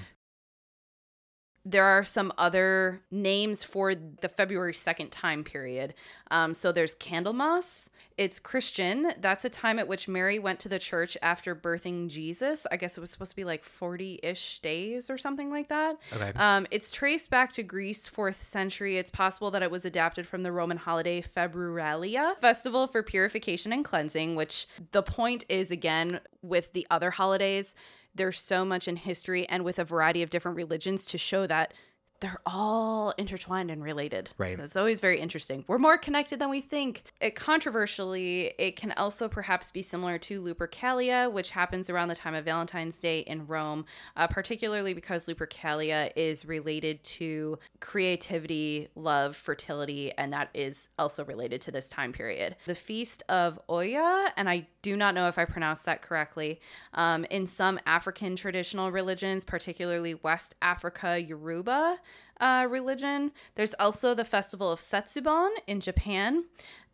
[1.66, 5.94] There are some other names for the February 2nd time period.
[6.32, 7.90] Um, so there's Candlemas.
[8.18, 9.14] It's Christian.
[9.20, 12.66] That's a time at which Mary went to the church after birthing Jesus.
[12.72, 15.98] I guess it was supposed to be like 40 ish days or something like that.
[16.14, 16.32] Okay.
[16.36, 18.98] Um, it's traced back to Greece, fourth century.
[18.98, 23.86] It's possible that it was adapted from the Roman holiday Februalia, festival for purification and
[23.86, 24.36] cleansing.
[24.36, 27.76] Which the point is again with the other holidays,
[28.16, 31.74] there's so much in history and with a variety of different religions to show that
[32.20, 34.30] they're all intertwined and related.
[34.38, 34.58] Right.
[34.58, 35.64] So it's always very interesting.
[35.68, 37.04] We're more connected than we think.
[37.22, 42.36] It, controversially, it can also perhaps be similar to Lupercalia, which happens around the time
[42.36, 43.86] of Valentine's Day in Rome,
[44.18, 51.62] uh, particularly because Lupercalia is related to creativity, love, fertility, and that is also related
[51.62, 52.56] to this time period.
[52.66, 56.60] The Feast of Oya, and I do not know if I pronounced that correctly,
[56.94, 62.00] um, in some African traditional religions, particularly West Africa, Yoruba
[62.40, 63.32] uh, religion.
[63.56, 66.46] There's also the festival of Setsubon in Japan.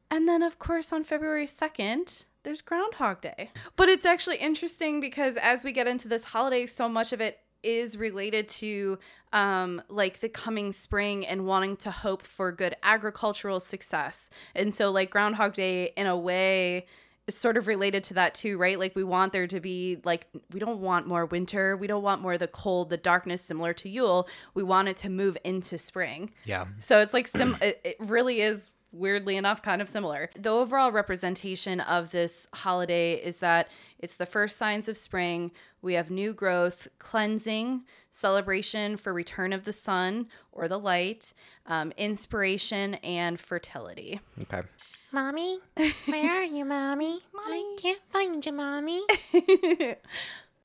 [0.10, 3.49] And then, of course, on February 2nd, there's Groundhog Day.
[3.75, 7.39] But it's actually interesting because as we get into this holiday, so much of it
[7.63, 8.99] is related to
[9.34, 14.30] um, like the coming spring and wanting to hope for good agricultural success.
[14.54, 16.86] And so, like, Groundhog Day, in a way,
[17.29, 18.77] sort of related to that too, right?
[18.77, 22.21] Like we want there to be like we don't want more winter, we don't want
[22.21, 24.27] more of the cold, the darkness similar to Yule.
[24.53, 26.31] We want it to move into spring.
[26.45, 26.65] Yeah.
[26.81, 30.29] So it's like some it, it really is weirdly enough kind of similar.
[30.39, 35.51] The overall representation of this holiday is that it's the first signs of spring.
[35.81, 41.33] We have new growth, cleansing, celebration for return of the sun or the light,
[41.65, 44.21] um, inspiration, and fertility.
[44.43, 44.61] Okay.
[45.15, 45.60] Mommy?
[46.08, 47.21] Where are you, Mommy?
[47.38, 49.01] I can't find you, Mommy.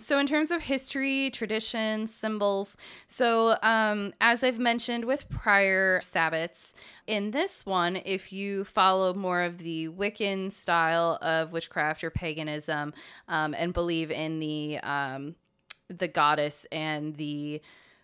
[0.01, 6.73] so in terms of history traditions symbols so um, as i've mentioned with prior sabbats
[7.07, 12.95] in this one if you follow more of the wiccan style of witchcraft or paganism
[13.29, 15.35] um, and believe in the um,
[15.89, 17.61] the goddess and the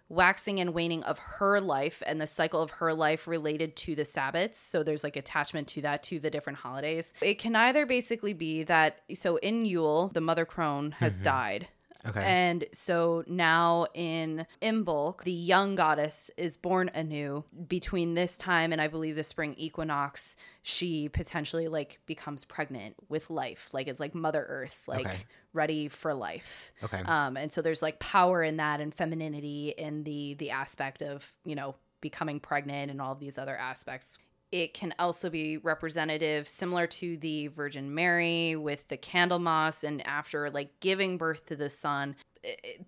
[0.08, 4.02] waxing and waning of her life and the cycle of her life related to the
[4.02, 4.56] Sabbats.
[4.56, 7.12] So there's like attachment to that, to the different holidays.
[7.20, 11.24] It can either basically be that, so in Yule, the mother crone has mm-hmm.
[11.24, 11.68] died.
[12.06, 12.22] Okay.
[12.22, 17.44] And so now in Imbolc, the young goddess is born anew.
[17.68, 23.28] Between this time and I believe the spring equinox, she potentially like becomes pregnant with
[23.30, 23.68] life.
[23.72, 25.24] Like it's like Mother Earth, like Okay.
[25.52, 26.72] ready for life.
[26.82, 27.00] okay.
[27.04, 31.30] Um, and so there's like power in that and femininity in the the aspect of
[31.44, 34.18] you know becoming pregnant and all of these other aspects.
[34.56, 40.48] It can also be representative, similar to the Virgin Mary with the Candlemas, and after
[40.48, 42.16] like giving birth to the son.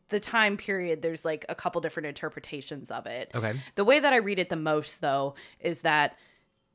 [0.08, 3.30] The time period, there's like a couple different interpretations of it.
[3.34, 3.60] okay.
[3.74, 6.16] The way that I read it the most, though, is that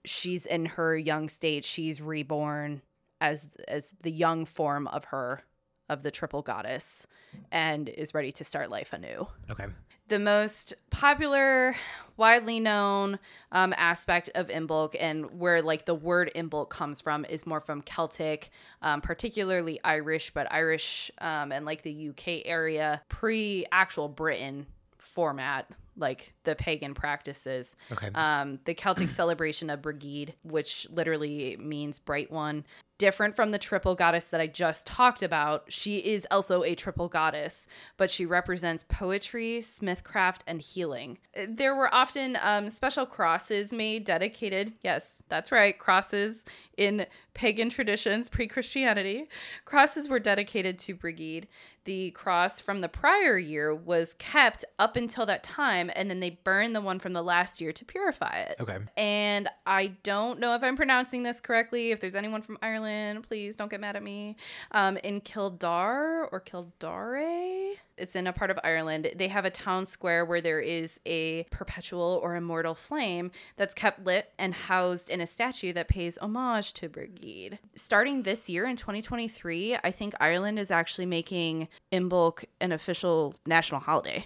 [0.05, 1.65] she's in her young state.
[1.65, 2.83] She's reborn
[3.19, 5.41] as as the young form of her
[5.89, 7.07] of the triple goddess
[7.51, 9.27] and is ready to start life anew.
[9.49, 9.65] Okay.
[10.09, 11.75] The most popular,
[12.17, 13.19] widely known
[13.51, 17.81] um, aspect of Imbolc and where like the word Imbolc comes from is more from
[17.81, 18.49] Celtic,
[18.81, 25.69] um, particularly Irish, but Irish um, and like the UK area pre actual Britain format,
[25.95, 27.75] like the pagan practices.
[27.91, 28.09] Okay.
[28.15, 32.65] Um, the Celtic celebration of Brigid, which literally means bright one.
[32.99, 37.09] Different from the triple goddess that I just talked about, she is also a triple
[37.09, 41.17] goddess, but she represents poetry, smithcraft, and healing.
[41.47, 46.45] There were often um, special crosses made dedicated, yes, that's right, crosses
[46.77, 49.27] in pagan traditions pre Christianity.
[49.65, 51.47] Crosses were dedicated to Brigid.
[51.85, 56.31] The cross from the prior year was kept up until that time, and then they
[56.43, 58.55] burn the one from the last year to purify it.
[58.59, 58.77] okay.
[58.97, 61.91] And I don't know if I'm pronouncing this correctly.
[61.91, 64.35] If there's anyone from Ireland, please don't get mad at me.
[64.71, 69.11] Um, in Kildare or Kildare, it's in a part of Ireland.
[69.15, 74.03] They have a town square where there is a perpetual or immortal flame that's kept
[74.05, 77.59] lit and housed in a statue that pays homage to Brigid.
[77.75, 83.81] Starting this year in 2023, I think Ireland is actually making Imbolc an official national
[83.81, 84.25] holiday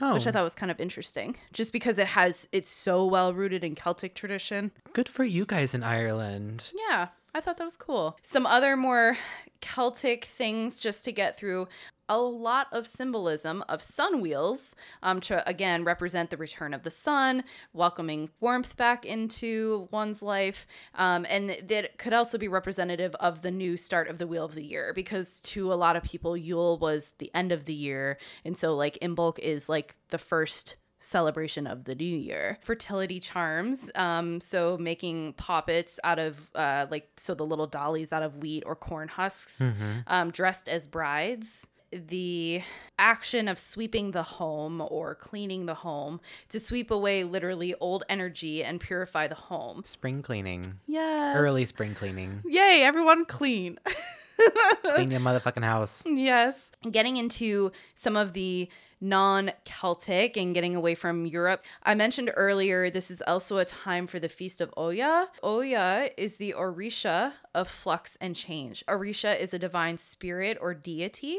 [0.00, 0.32] Oh, which I oh.
[0.32, 4.14] thought was kind of interesting, just because it has it's so well rooted in Celtic
[4.14, 4.70] tradition.
[4.92, 6.72] good for you guys in Ireland.
[6.88, 8.16] Yeah, I thought that was cool.
[8.22, 9.16] Some other more
[9.60, 11.68] Celtic things just to get through.
[12.08, 16.90] A lot of symbolism of sun wheels um, to again represent the return of the
[16.90, 23.42] sun, welcoming warmth back into one's life, um, and that could also be representative of
[23.42, 26.36] the new start of the wheel of the year because to a lot of people,
[26.36, 30.76] Yule was the end of the year, and so like Imbolc is like the first
[31.00, 32.58] celebration of the new year.
[32.62, 38.22] Fertility charms, um, so making poppets out of uh, like so the little dollies out
[38.22, 39.60] of wheat or corn husks,
[40.06, 41.66] um, dressed as brides.
[41.90, 42.62] The
[42.98, 46.20] action of sweeping the home or cleaning the home
[46.50, 49.82] to sweep away literally old energy and purify the home.
[49.86, 50.80] Spring cleaning.
[50.86, 51.36] Yes.
[51.36, 52.42] Early spring cleaning.
[52.44, 53.78] Yay, everyone clean.
[54.82, 56.04] Clean your motherfucking house.
[56.06, 56.70] Yes.
[56.90, 58.68] Getting into some of the
[59.00, 61.64] non Celtic and getting away from Europe.
[61.82, 65.28] I mentioned earlier this is also a time for the Feast of Oya.
[65.42, 68.84] Oya is the Orisha of flux and change.
[68.88, 71.38] Orisha is a divine spirit or deity.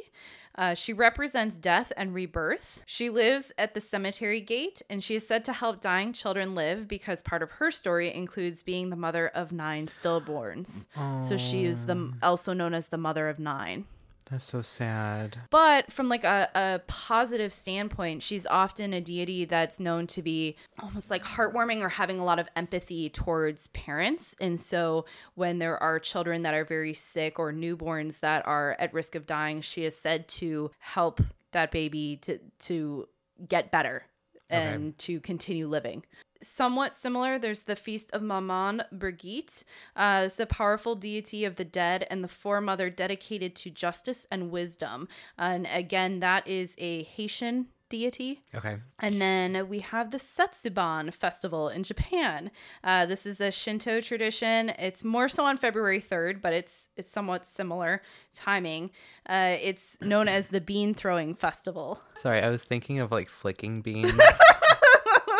[0.56, 2.84] Uh, she represents death and rebirth.
[2.86, 6.88] She lives at the cemetery gate and she is said to help dying children live
[6.88, 10.88] because part of her story includes being the mother of nine stillborns.
[11.28, 13.86] So she is the also known as the mother of nine.
[14.32, 15.38] That's so sad.
[15.50, 20.56] But from like a, a positive standpoint, she's often a deity that's known to be
[20.80, 24.36] almost like heartwarming or having a lot of empathy towards parents.
[24.40, 28.94] And so when there are children that are very sick or newborns that are at
[28.94, 33.08] risk of dying, she is said to help that baby to to
[33.48, 34.04] get better
[34.50, 36.04] and to continue living.
[36.42, 39.64] Somewhat similar, there's the Feast of Maman Brigitte.
[39.96, 44.50] Uh, it's a powerful deity of the dead and the foremother dedicated to justice and
[44.50, 45.08] wisdom.
[45.38, 48.42] And again, that is a Haitian deity.
[48.56, 48.78] Okay.
[49.00, 52.52] And then we have the Setsuban festival in Japan.
[52.84, 54.70] Uh, this is a Shinto tradition.
[54.70, 58.02] It's more so on February 3rd, but it's it's somewhat similar
[58.34, 58.92] timing.
[59.28, 62.00] Uh, it's known as the bean throwing festival.
[62.14, 64.14] Sorry, I was thinking of like flicking beans.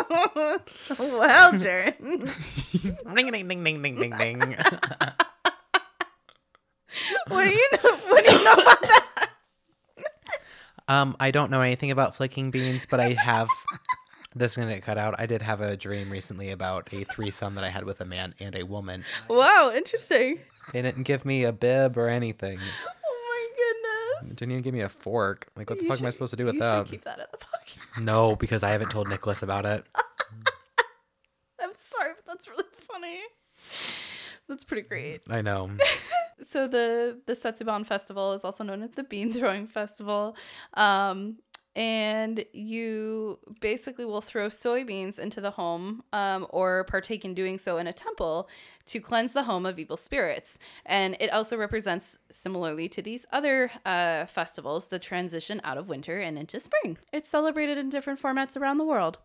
[1.00, 2.26] well, Jared, Ring
[3.32, 4.40] ding ding ding ding ding ding.
[7.28, 7.96] what do you know?
[8.08, 9.30] What do you know about that?
[10.88, 13.48] um, I don't know anything about flicking beans, but I have.
[14.36, 15.16] This is gonna get cut out.
[15.18, 18.36] I did have a dream recently about a threesome that I had with a man
[18.40, 19.04] and a woman.
[19.28, 20.40] Wow, interesting.
[20.72, 22.60] They didn't give me a bib or anything.
[22.62, 23.48] Oh my
[24.22, 24.36] goodness.
[24.38, 25.48] Didn't even give me a fork.
[25.56, 26.86] Like, what the You fuck am I supposed to do with you that?
[26.86, 27.39] Should keep that the.
[28.02, 29.84] No, because I haven't told Nicholas about it.
[31.62, 33.20] I'm sorry, but that's really funny.
[34.48, 35.22] That's pretty great.
[35.30, 35.70] I know.
[36.42, 40.36] so the the Setsuban festival is also known as the bean throwing festival.
[40.74, 41.38] Um
[41.76, 47.78] and you basically will throw soybeans into the home um, or partake in doing so
[47.78, 48.50] in a temple
[48.88, 50.58] to cleanse the home of evil spirits.
[50.86, 56.20] And it also represents, similarly to these other uh, festivals, the transition out of winter
[56.20, 56.98] and into spring.
[57.14, 59.20] It's celebrated in different formats around the world.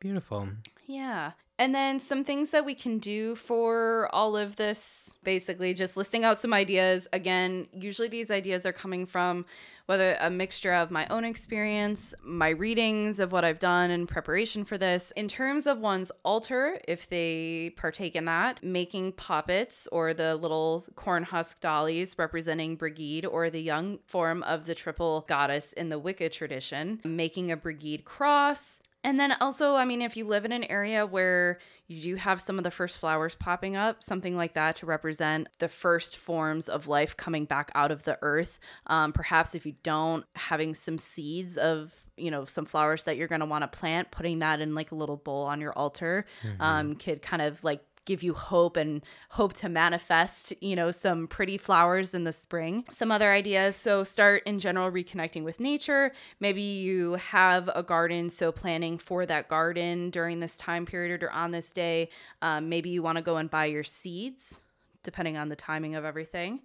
[0.00, 0.48] Beautiful.
[0.86, 1.32] Yeah.
[1.60, 6.24] And then some things that we can do for all of this basically just listing
[6.24, 7.06] out some ideas.
[7.12, 9.44] Again, usually these ideas are coming from
[9.84, 14.64] whether a mixture of my own experience, my readings of what I've done in preparation
[14.64, 15.12] for this.
[15.16, 20.86] In terms of one's altar, if they partake in that, making poppets or the little
[20.96, 25.98] corn husk dollies representing Brigid or the young form of the triple goddess in the
[25.98, 30.52] Wicca tradition, making a Brigid cross, and then also, I mean, if you live in
[30.52, 34.54] an area where you do have some of the first flowers popping up, something like
[34.54, 38.60] that to represent the first forms of life coming back out of the earth.
[38.86, 43.28] Um, perhaps if you don't, having some seeds of you know some flowers that you're
[43.28, 46.26] going to want to plant putting that in like a little bowl on your altar
[46.60, 51.26] um, could kind of like give you hope and hope to manifest, you know, some
[51.28, 52.84] pretty flowers in the spring.
[52.92, 53.76] Some other ideas.
[53.76, 56.12] So start in general reconnecting with nature.
[56.40, 61.30] Maybe you have a garden, so planning for that garden during this time period or
[61.30, 62.08] on this day.
[62.42, 64.62] Um, maybe you want to go and buy your seeds,
[65.02, 66.60] depending on the timing of everything.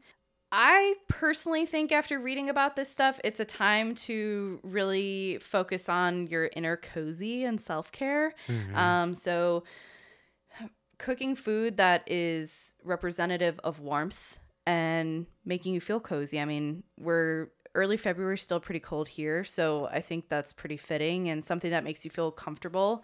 [0.51, 6.27] I personally think after reading about this stuff, it's a time to really focus on
[6.27, 8.33] your inner cozy and self care.
[8.47, 8.75] Mhm.
[8.75, 9.63] Um, so,
[10.97, 16.39] cooking food that is representative of warmth and making you feel cozy.
[16.39, 19.43] I mean, we're early February, still pretty cold here.
[19.43, 23.03] So, I think that's pretty fitting and something that makes you feel comfortable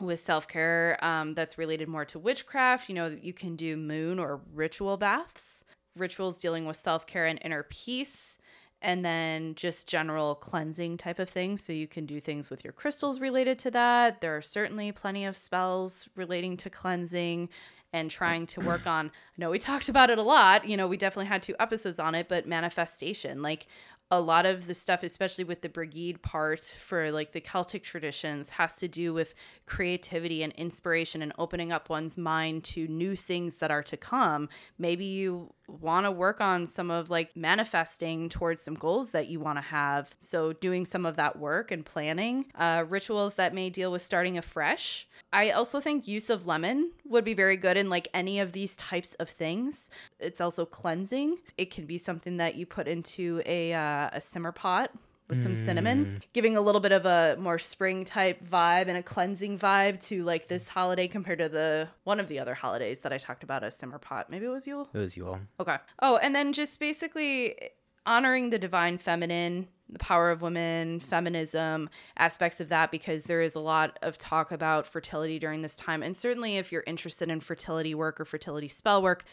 [0.00, 2.88] with self care um, that's related more to witchcraft.
[2.88, 5.64] You know, you can do moon or ritual baths,
[5.96, 8.38] rituals dealing with self care and inner peace,
[8.82, 11.62] and then just general cleansing type of things.
[11.62, 14.20] So you can do things with your crystals related to that.
[14.20, 17.48] There are certainly plenty of spells relating to cleansing
[17.92, 19.06] and trying to work on.
[19.06, 20.68] I know we talked about it a lot.
[20.68, 23.66] You know, we definitely had two episodes on it, but manifestation, like
[24.10, 28.50] a lot of the stuff, especially with the Brigid part for like the Celtic traditions,
[28.50, 29.34] has to do with
[29.66, 34.48] creativity and inspiration and opening up one's mind to new things that are to come.
[34.78, 39.40] Maybe you want to work on some of like manifesting towards some goals that you
[39.40, 40.14] want to have.
[40.20, 44.38] So, doing some of that work and planning, uh, rituals that may deal with starting
[44.38, 45.06] afresh.
[45.32, 48.76] I also think use of lemon would be very good in like any of these
[48.76, 49.90] types of things.
[50.18, 51.38] It's also cleansing.
[51.58, 54.90] It can be something that you put into a uh, a simmer pot
[55.28, 59.02] with some cinnamon, giving a little bit of a more spring type vibe and a
[59.02, 63.12] cleansing vibe to like this holiday compared to the one of the other holidays that
[63.12, 64.30] I talked about a simmer pot.
[64.30, 64.88] Maybe it was Yule.
[64.94, 65.40] It was Yule.
[65.58, 65.76] Okay.
[66.00, 67.58] Oh, and then just basically
[68.06, 73.56] honoring the divine feminine, the power of women, feminism, aspects of that, because there is
[73.56, 76.02] a lot of talk about fertility during this time.
[76.04, 79.24] And certainly, if you're interested in fertility work or fertility spell work,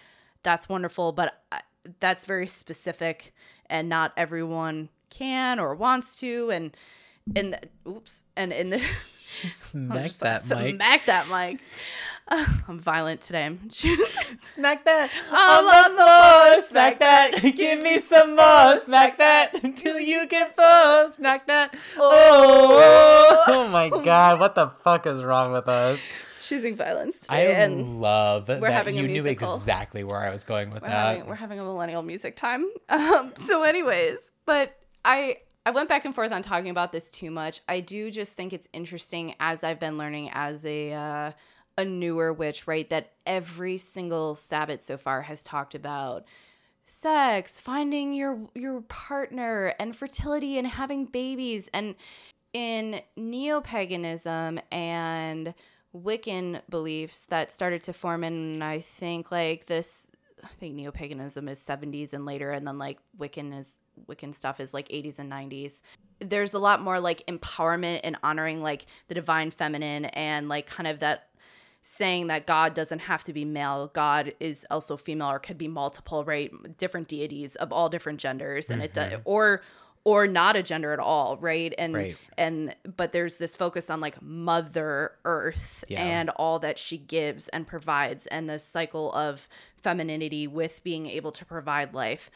[0.41, 1.11] that's wonderful.
[1.11, 1.59] But uh,
[1.99, 3.33] that's very specific,
[3.67, 6.49] and not everyone can or wants to.
[6.49, 6.75] And
[7.35, 8.81] in the, oops, and in the
[9.23, 10.75] Smack that mic.
[10.75, 11.59] Smack that mic.
[12.27, 13.45] Uh, I'm violent today.
[13.45, 16.63] I'm Smack that I'm on the floor.
[16.69, 17.55] Smack that.
[17.55, 18.79] Give me some more.
[18.85, 21.11] Smack that until you get full.
[21.13, 21.75] Smack that.
[21.97, 24.39] Oh, oh my god!
[24.39, 25.99] What the fuck is wrong with us?
[26.41, 30.43] choosing violence I today, and love that having a you knew exactly where I was
[30.43, 31.15] going with we're that.
[31.15, 32.69] having we're having a millennial music time.
[32.89, 37.31] Um, so, anyways, but I I went back and forth on talking about this too
[37.31, 37.61] much.
[37.69, 41.31] I do just think it's interesting as I've been learning as a uh,
[41.77, 42.89] a newer witch, right?
[42.89, 46.25] That every single Sabbath so far has talked about
[46.85, 51.95] sex, finding your your partner, and fertility, and having babies, and
[52.53, 55.53] in neo paganism and
[55.95, 60.09] Wiccan beliefs that started to form in, I think, like this.
[60.43, 64.59] I think neo paganism is 70s and later, and then like Wiccan is Wiccan stuff
[64.59, 65.81] is like 80s and 90s.
[66.19, 70.87] There's a lot more like empowerment and honoring like the divine feminine and like kind
[70.87, 71.27] of that
[71.81, 73.91] saying that God doesn't have to be male.
[73.93, 76.51] God is also female or could be multiple, right?
[76.77, 79.21] Different deities of all different genders and it does mm-hmm.
[79.25, 79.61] or
[80.05, 81.73] or not a gender at all, right?
[81.77, 82.17] And Right.
[82.37, 86.03] and but there's this focus on like mother earth Yeah.
[86.03, 91.31] and all that she gives and provides and the cycle of femininity with being able
[91.33, 92.29] to provide life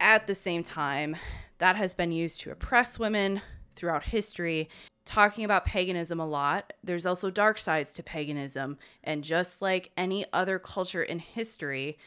[0.00, 1.16] at the same time
[1.58, 3.40] that has been used to oppress women
[3.76, 4.68] throughout history
[5.04, 10.24] talking about paganism a lot there's also dark sides to paganism and just like any
[10.32, 11.98] other culture in history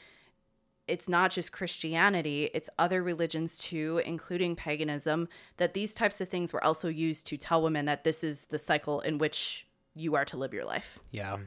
[0.87, 6.51] it's not just Christianity, it's other religions too, including paganism, that these types of things
[6.51, 9.65] were also used to tell women that this is the cycle in which
[9.95, 10.99] you are to live your life.
[11.11, 11.37] Yeah.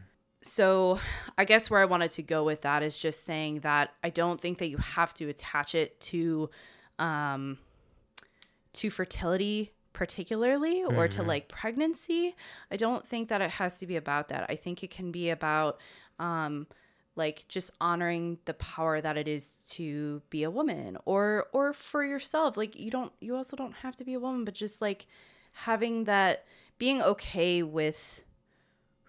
[0.47, 1.01] So,
[1.37, 4.41] I guess where I wanted to go with that is just saying that I don't
[4.41, 6.51] think that you have to attach it to
[6.99, 7.59] um
[8.75, 12.37] to fertility particularly or to like pregnancy.
[12.71, 14.47] I don't think that it has to be about that.
[14.49, 15.81] I think it can be about
[16.19, 16.67] um
[17.17, 22.05] like just honoring the power that it is to be a woman or or for
[22.05, 22.57] yourself.
[22.57, 25.07] Like you don't you also don't have to be a woman, but just like
[25.53, 26.45] having that
[26.79, 28.23] being okay with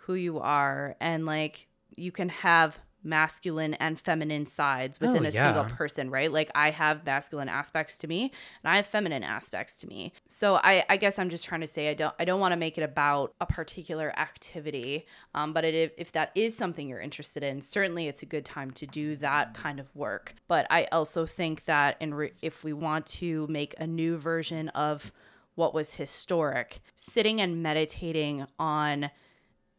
[0.07, 5.31] who you are and like you can have masculine and feminine sides within Oh, a
[5.31, 6.31] single person right?
[6.31, 8.23] Like i have masculine aspects to me
[8.63, 10.11] and i have feminine aspects to me.
[10.27, 12.57] So i i guess i'm just trying to say i don't i don't want to
[12.57, 15.05] make it about a particular activity
[15.35, 18.71] um, but it, if that is something you're interested in certainly it's a good time
[18.71, 20.33] to do that kind of work.
[20.47, 24.69] But i also think that in re- if we want to make a new version
[24.69, 25.11] of
[25.55, 29.11] what was historic sitting and meditating on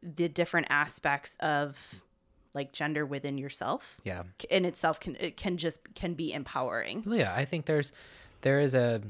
[0.02, 2.02] the different aspects of
[2.54, 4.22] like gender within yourself Yeah.
[4.50, 7.92] in itself can it can just can be empowering Well, yeah, I think there's
[8.42, 9.02] there is a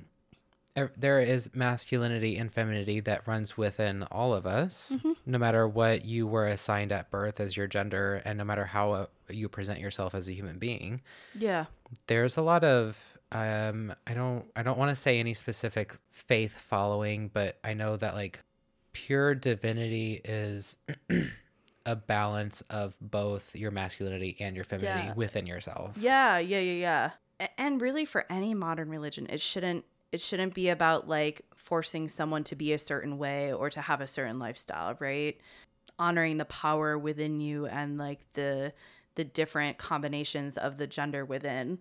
[0.77, 6.05] er, there is masculinity and femininity that runs within all of us, no matter what
[6.05, 9.81] you were assigned at birth as your gender, and no matter how uh, you present
[9.81, 11.01] yourself as a human being.
[11.35, 11.67] yeah
[12.07, 12.97] There's a lot of
[13.31, 17.97] um, I don't I don't want to say any specific faith following, but I know
[17.99, 18.41] that like
[19.07, 20.77] pure divinity is
[21.87, 25.15] a balance of both your masculinity and your femininity Yeah.
[25.15, 25.97] within yourself.
[25.97, 26.73] yeah yeah yeah
[27.41, 32.09] yeah and really for any modern religion it shouldn't it shouldn't be about like forcing
[32.09, 35.39] someone to be a certain way or to have a certain lifestyle right
[35.99, 38.73] honoring the power within you and like the
[39.15, 41.79] the different combinations of the gender within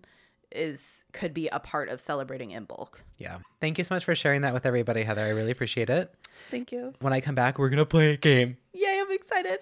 [0.52, 3.38] is could be a part of celebrating Imbolc Yeah.
[3.60, 5.22] Thank you so much for sharing that with everybody, Heather.
[5.22, 6.12] I really appreciate it.
[6.50, 8.56] thank you When I come back, we're going to play a game.
[8.72, 9.60] yay i'm excited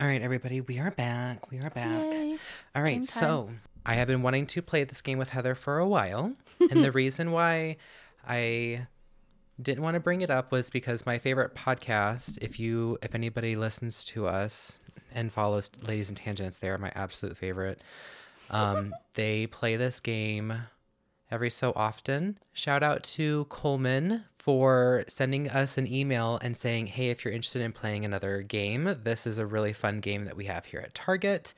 [0.00, 1.50] All right, everybody, we are back.
[1.50, 2.12] We are back.
[2.12, 2.38] Yay.
[2.76, 3.50] All right, so
[3.84, 6.34] I have been wanting to play this game with Heather for a while.
[6.70, 7.78] and the reason why
[8.26, 8.86] I
[9.60, 13.56] didn't want to bring it up was because my favorite podcast, if you if anybody
[13.56, 14.78] listens to us
[15.12, 17.80] and follows Ladies and Tangents, they are my absolute favorite.
[18.50, 20.62] Um, they play this game
[21.30, 22.38] every so often.
[22.52, 27.62] Shout out to Coleman for sending us an email and saying, "Hey, if you're interested
[27.62, 30.94] in playing another game, this is a really fun game that we have here at
[30.94, 31.54] Target."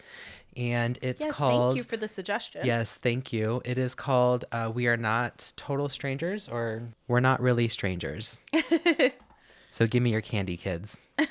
[0.57, 3.62] And it's yes called thank you for the suggestion Yes, thank you.
[3.64, 8.41] It is called uh, We Are Not Total Strangers or We're Not Really Strangers.
[9.70, 10.97] so give me your candy, kids.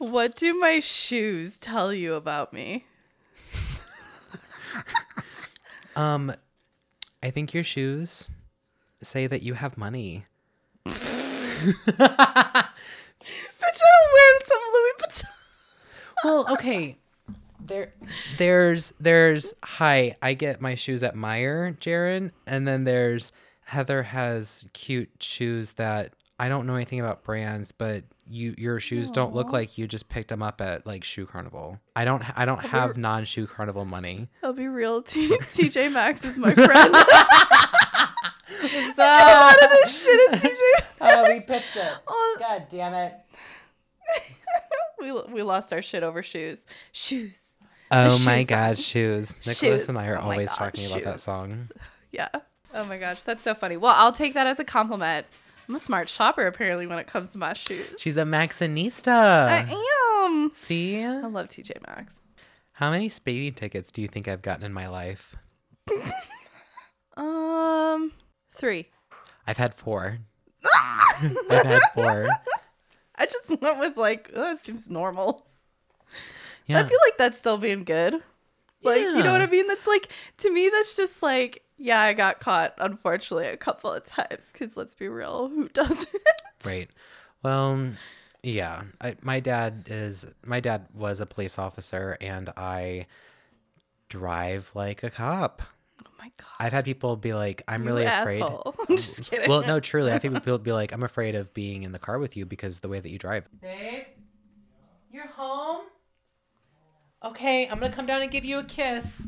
[0.00, 2.86] What do my shoes tell you about me?
[5.96, 6.32] Um,
[7.22, 8.30] I think your shoes
[9.02, 10.24] say that you have money.
[10.86, 10.94] Bitch,
[11.98, 12.70] I
[13.58, 15.24] have wearing some Louis Vuitton.
[16.24, 16.96] Well, okay.
[17.66, 17.92] There,
[18.38, 19.52] there's, there's.
[19.62, 23.32] Hi, I get my shoes at Meijer, Jaron, and then there's
[23.64, 29.10] Heather has cute shoes that I don't know anything about brands, but you your shoes
[29.10, 31.80] don't look like you just picked them up at like Shoe Carnival.
[31.96, 34.28] I don't, I don't have non Shoe Carnival money.
[34.42, 35.02] I'll be real.
[35.02, 36.94] T- TJ Maxx is my friend.
[38.92, 39.56] Stop!
[39.58, 40.84] this shit at TJ.
[41.00, 41.92] oh, we picked it.
[42.06, 43.14] Oh, God damn it.
[45.00, 46.66] we we lost our shit over shoes.
[46.92, 47.54] Shoes.
[47.90, 48.86] Oh shoe my God, songs.
[48.86, 49.36] shoes.
[49.38, 49.88] Nicholas Shoes.
[49.88, 51.68] and I are Oh always God, talking about that song.
[52.12, 52.28] Yeah.
[52.72, 53.76] Oh my gosh, that's so funny.
[53.76, 55.26] Well, I'll take that as a compliment.
[55.70, 57.94] I'm a smart shopper apparently when it comes to my shoes.
[57.96, 59.06] She's a Maxxinista.
[59.06, 60.50] I am.
[60.52, 61.00] See?
[61.00, 62.20] I love TJ Maxx.
[62.72, 65.36] How many speeding tickets do you think I've gotten in my life?
[67.16, 68.10] Um,
[68.52, 68.88] three.
[69.46, 70.18] I've had four.
[71.22, 72.28] I've had four.
[73.14, 75.46] I just went with like, oh, it seems normal.
[76.66, 76.80] Yeah.
[76.80, 78.16] I feel like that's still being good.
[78.82, 79.68] Like, you know what I mean?
[79.68, 80.08] That's like,
[80.38, 84.50] to me, that's just like, yeah, I got caught, unfortunately, a couple of times.
[84.52, 86.08] Because let's be real, who doesn't?
[86.64, 86.90] Right.
[87.42, 87.92] Well,
[88.42, 88.82] yeah.
[89.00, 93.06] I, my dad is my dad was a police officer, and I
[94.10, 95.62] drive like a cop.
[96.06, 96.46] Oh my God.
[96.58, 98.42] I've had people be like, "I'm you really afraid."
[98.88, 99.48] I'm just kidding.
[99.48, 102.18] Well, no, truly, I've had people be like, "I'm afraid of being in the car
[102.18, 104.04] with you because the way that you drive." Babe,
[105.10, 105.86] you're home?
[107.24, 109.26] Okay, I'm gonna come down and give you a kiss.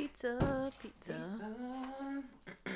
[0.00, 1.20] Pizza, pizza.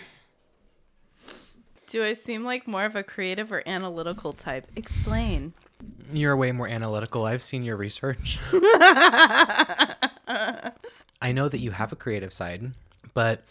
[1.89, 4.67] Do I seem like more of a creative or analytical type?
[4.77, 5.55] Explain.
[6.13, 7.25] You're way more analytical.
[7.25, 8.39] I've seen your research.
[8.53, 9.95] I
[11.33, 12.73] know that you have a creative side,
[13.15, 13.43] but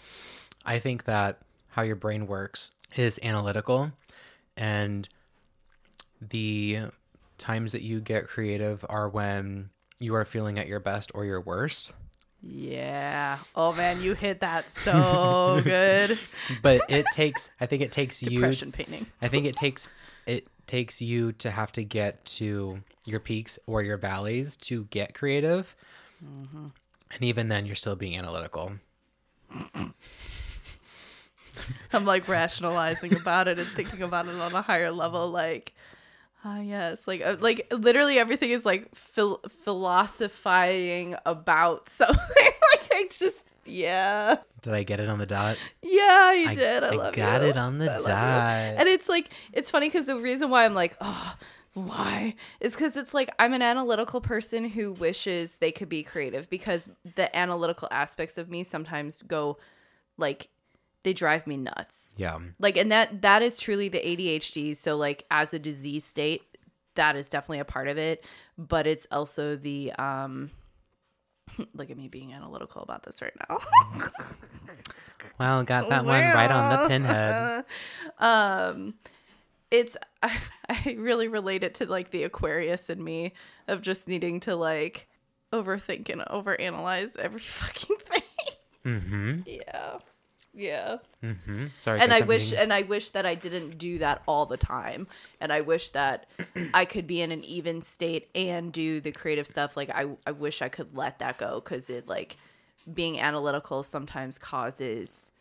[0.65, 3.91] I think that how your brain works is analytical
[4.55, 5.09] and
[6.21, 6.81] the
[7.39, 11.41] times that you get creative are when you are feeling at your best or your
[11.41, 11.91] worst.
[12.45, 13.37] Yeah.
[13.55, 16.19] Oh man, you hit that so good.
[16.61, 19.05] But it takes I think it takes you Depression painting.
[19.21, 19.87] I think it takes
[20.25, 25.13] it takes you to have to get to your peaks or your valleys to get
[25.13, 25.75] creative.
[26.23, 26.67] Mm-hmm.
[27.11, 28.73] And even then you're still being analytical.
[31.93, 35.73] I'm like rationalizing about it and thinking about it on a higher level, like,
[36.45, 42.17] ah, yes, like, uh, like literally everything is like phil- philosophizing about something.
[42.37, 45.57] like, I just, yeah, Did I get it on the dot?
[45.81, 46.83] yeah, you I- did.
[46.83, 47.47] I, I love got you.
[47.49, 48.79] it on the I dot.
[48.79, 51.35] And it's like, it's funny because the reason why I'm like, oh,
[51.73, 56.47] why is because it's like I'm an analytical person who wishes they could be creative
[56.49, 59.57] because the analytical aspects of me sometimes go
[60.17, 60.49] like
[61.03, 62.39] they drive me nuts Yeah.
[62.59, 66.43] like and that that is truly the ADHD so like as a disease state
[66.95, 68.23] that is definitely a part of it
[68.57, 70.51] but it's also the um
[71.73, 73.59] look at me being analytical about this right now
[75.39, 77.65] Well, got that one right on the pinhead.
[78.19, 78.93] um
[79.71, 80.37] it's I,
[80.69, 83.33] I really relate it to like the aquarius in me
[83.67, 85.07] of just needing to like
[85.51, 88.21] overthink and overanalyze every fucking thing
[88.85, 89.39] Mm-hmm.
[89.45, 89.97] yeah
[90.53, 91.67] yeah Mm-hmm.
[91.79, 91.99] Sorry.
[92.01, 95.07] and I wish being- and I wish that I didn't do that all the time.
[95.39, 96.27] And I wish that
[96.73, 99.77] I could be in an even state and do the creative stuff.
[99.77, 102.35] Like I I wish I could let that go cuz it like
[102.93, 105.31] being analytical sometimes causes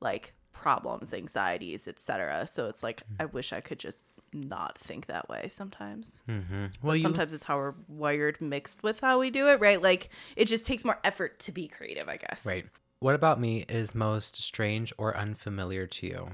[0.00, 2.46] like problems, anxieties, etc.
[2.46, 6.22] So it's like I wish I could just not think that way sometimes.
[6.28, 6.70] Mhm.
[6.72, 9.80] But Well, you sometimes it's how we're wired mixed with how we do it, right?
[9.80, 12.44] Like it just takes more effort to be creative, I guess.
[12.44, 12.66] right.
[13.00, 16.28] What about me is most strange or unfamiliar to you?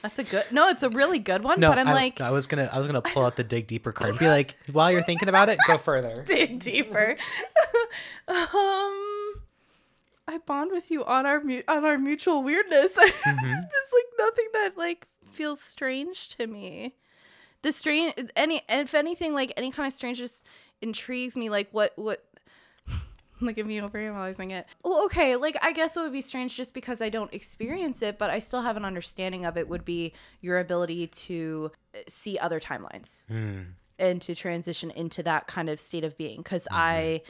[0.00, 0.44] That's a good.
[0.50, 2.86] No, it's a really good one, but I'm I, like I was gonna I was
[2.86, 5.58] gonna pull out the dig deeper card and be like, while you're thinking about it,
[5.66, 6.24] go further.
[6.26, 7.10] dig deeper.
[8.28, 9.34] um,
[10.26, 12.94] I bond with you on our mu- on our mutual weirdness.
[12.94, 16.94] There's like nothing that like feels strange to me.
[17.62, 20.42] The strange any if anything like any kind of strangeness
[20.80, 21.50] intrigues me.
[21.50, 22.24] Like what what.
[23.44, 24.66] Look at me over overanalyzing it.
[24.82, 28.18] Well, okay, like I guess it would be strange just because I don't experience it,
[28.18, 29.68] but I still have an understanding of it.
[29.68, 33.66] Would be your ability to uh, see other timelines Mm.
[33.98, 37.22] and to transition into that kind of state of being because i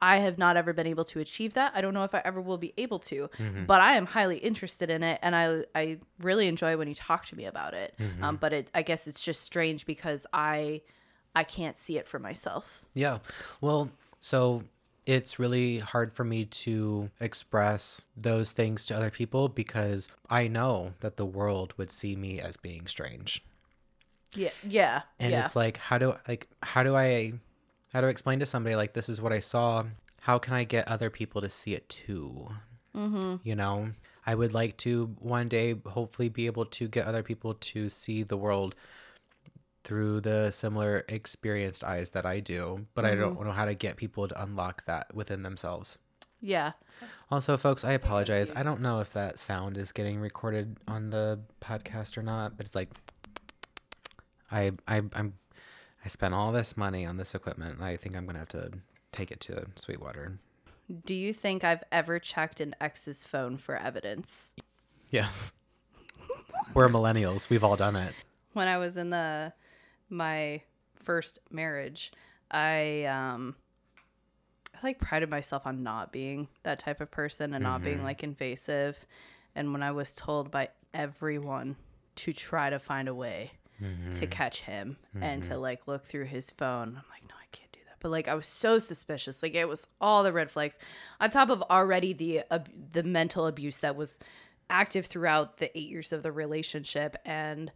[0.00, 2.40] i have not ever been able to achieve that i don't know if i ever
[2.40, 3.28] will be able to
[3.66, 7.26] but i am highly interested in it and i i really enjoy when you talk
[7.26, 10.80] to me about it um, but it i guess it's just strange because i
[11.34, 13.18] i can't see it for myself Yeah.
[13.60, 14.62] Well, so
[15.06, 20.94] it's really hard for me to express those things to other people because I know
[21.00, 23.42] that the world would see me as being strange.
[24.34, 27.34] yeah yeah And yeah it's like how do like how do I
[27.92, 29.84] how do I explain to somebody like this is what I saw?
[30.22, 32.48] How can I get other people to see it too?
[32.96, 33.36] Mm-hmm.
[33.42, 33.90] You know,
[34.24, 38.22] I would like to one day hopefully be able to get other people to see
[38.22, 38.74] the world
[39.84, 43.44] through the similar experienced eyes that I do, but I don't mm-hmm.
[43.44, 45.98] know how to get people to unlock that within themselves.
[46.40, 46.72] yeah
[47.30, 48.50] Also, folks, I apologize.
[48.54, 52.66] I don't know if that sound is getting recorded on the podcast or not, but
[52.66, 52.90] it's like
[54.50, 55.34] I I I'm
[56.04, 58.70] I spent all this money on this equipment, and I think I'm gonna have to
[59.12, 60.38] take it to Sweetwater.
[61.06, 64.52] do you think i've ever checked an ex's phone for evidence
[65.12, 65.52] Yes,
[66.72, 67.50] we're millennials.
[67.50, 68.14] We've all done it.
[68.54, 69.52] when I was in the
[70.12, 70.62] my
[71.02, 72.12] first marriage,
[72.50, 73.56] I um
[74.74, 78.06] I like prided myself on not being that type of person and not being mm-hmm.
[78.06, 79.00] like invasive.
[79.54, 81.76] And when I was told by everyone
[82.16, 84.24] to try to find a way to mm-hmm.
[84.26, 85.60] catch him and to mm-hmm.
[85.60, 87.96] like look through his phone, I'm like, no, I can't do that.
[88.00, 89.42] But like I was so suspicious.
[89.42, 90.78] Like it was all the red flags.
[91.20, 94.18] On top of already the ab- the mental abuse that was
[94.70, 97.70] active throughout the 8 years of the relationship and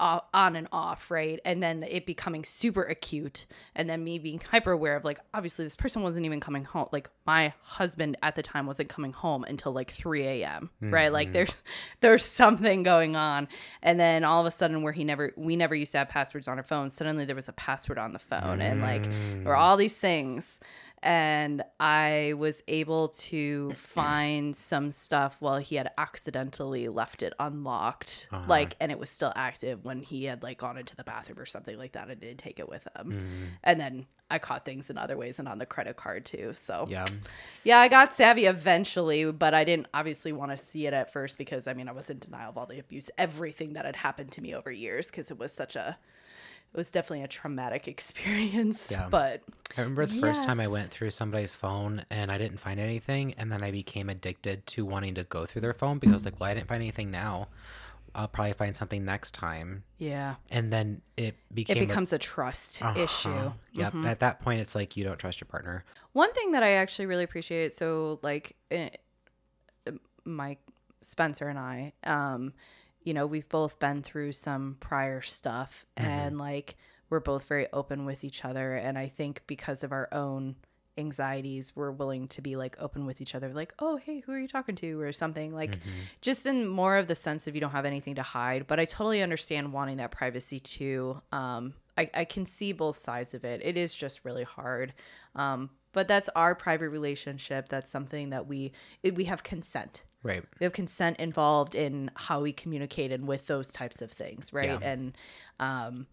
[0.00, 1.40] on and off, right?
[1.44, 5.64] And then it becoming super acute, and then me being hyper aware of like, obviously,
[5.64, 6.88] this person wasn't even coming home.
[6.90, 11.12] Like, my husband at the time wasn't coming home until like 3 a.m., mm, right?
[11.12, 11.34] Like, mm.
[11.34, 11.52] there's
[12.00, 13.46] there's something going on.
[13.84, 16.48] And then all of a sudden, where he never, we never used to have passwords
[16.48, 19.52] on our phone, suddenly there was a password on the phone, and like, there were
[19.52, 19.58] mm.
[19.58, 20.58] all these things.
[21.02, 28.28] And I was able to find some stuff while he had accidentally left it unlocked,
[28.32, 28.44] uh-huh.
[28.48, 31.46] like, and it was still active when he had like gone into the bathroom or
[31.46, 32.10] something like that.
[32.10, 35.48] I did take it with him, and then I caught things in other ways and
[35.48, 36.52] on the credit card too.
[36.54, 37.06] So Yeah.
[37.64, 41.38] yeah, I got savvy eventually, but I didn't obviously want to see it at first
[41.38, 44.32] because I mean I was in denial of all the abuse, everything that had happened
[44.32, 45.98] to me over years because it was such a,
[46.72, 48.90] it was definitely a traumatic experience.
[48.90, 49.08] Yeah.
[49.10, 49.42] But
[49.76, 53.34] I remember the first time I went through somebody's phone and I didn't find anything,
[53.38, 56.24] and then I became addicted to wanting to go through their phone because I was
[56.24, 57.48] like, well, I didn't find anything now.
[58.14, 59.84] I'll probably find something next time.
[59.98, 62.98] yeah, And then it became it becomes a trust Uh-huh.
[63.00, 63.52] issue.
[63.72, 63.94] Yep.
[63.94, 65.84] And at that point, it's like you don't trust your partner.
[66.12, 68.90] One thing that I actually really appreciate, so like eh,
[70.24, 70.60] Mike
[71.02, 72.52] Spencer and I, um,
[73.02, 76.76] you know, we've both been through some prior stuff and like
[77.08, 78.74] we're both very open with each other.
[78.76, 80.56] And I think because of our own
[81.00, 84.38] anxieties, we're willing to be like open with each other, like, oh, hey, who are
[84.38, 85.00] you talking to?
[85.00, 85.78] Or something like
[86.20, 88.66] just in more of the sense of you don't have anything to hide.
[88.66, 91.20] But I totally understand wanting that privacy too.
[91.32, 93.60] Um, I, I can see both sides of it.
[93.64, 94.94] It is just really hard.
[95.34, 97.68] Um, but that's our private relationship.
[97.68, 98.72] That's something that we
[99.02, 100.02] it, we have consent.
[100.22, 100.44] Right.
[100.58, 104.68] We have consent involved in how we communicate and with those types of things, right?
[104.68, 104.78] Yeah.
[104.82, 105.16] And
[105.58, 106.06] um,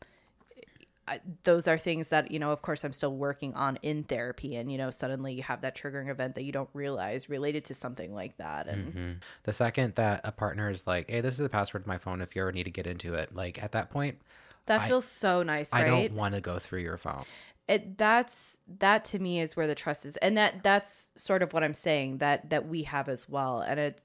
[1.07, 2.51] I, those are things that you know.
[2.51, 5.75] Of course, I'm still working on in therapy, and you know, suddenly you have that
[5.75, 9.15] triggering event that you don't realize related to something like that, and Mhm.
[9.43, 12.21] The second that a partner is like, hey, this is the password to my phone
[12.21, 14.19] if you ever need to get into it, like at that point,
[14.65, 17.23] that I- feels so nice, I don't want to go through your phone.
[17.69, 21.51] it that's that to me is where the trust is and that that's sort of
[21.51, 23.99] what i'm saying that that we have as well and it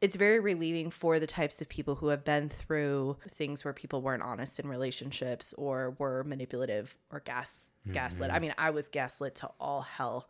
[0.00, 4.02] it's very relieving for the types of people who have been through things where people
[4.02, 7.94] weren't honest in relationships or were manipulative or gas mm-hmm.
[7.94, 8.30] gaslit.
[8.30, 10.28] I mean i was gaslit to all hell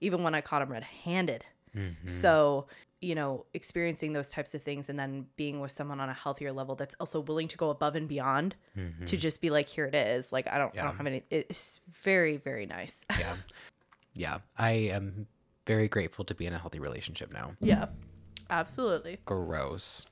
[0.00, 1.44] even when i caught him red-handed.
[1.76, 2.08] Mm-hmm.
[2.08, 2.66] So
[3.00, 6.52] you know experiencing those types of things and then being with someone on a healthier
[6.52, 9.04] level that's also willing to go above and beyond mm-hmm.
[9.04, 10.32] to just be like here it is.
[10.32, 13.04] Like i don't, I don't have any it's very very nice.
[13.18, 13.36] Yeah.
[14.14, 14.38] yeah.
[14.56, 15.26] I am
[15.66, 17.52] very grateful to be in a healthy relationship now.
[17.60, 17.86] yeah
[18.58, 19.18] absolutely.
[19.24, 20.06] Gross.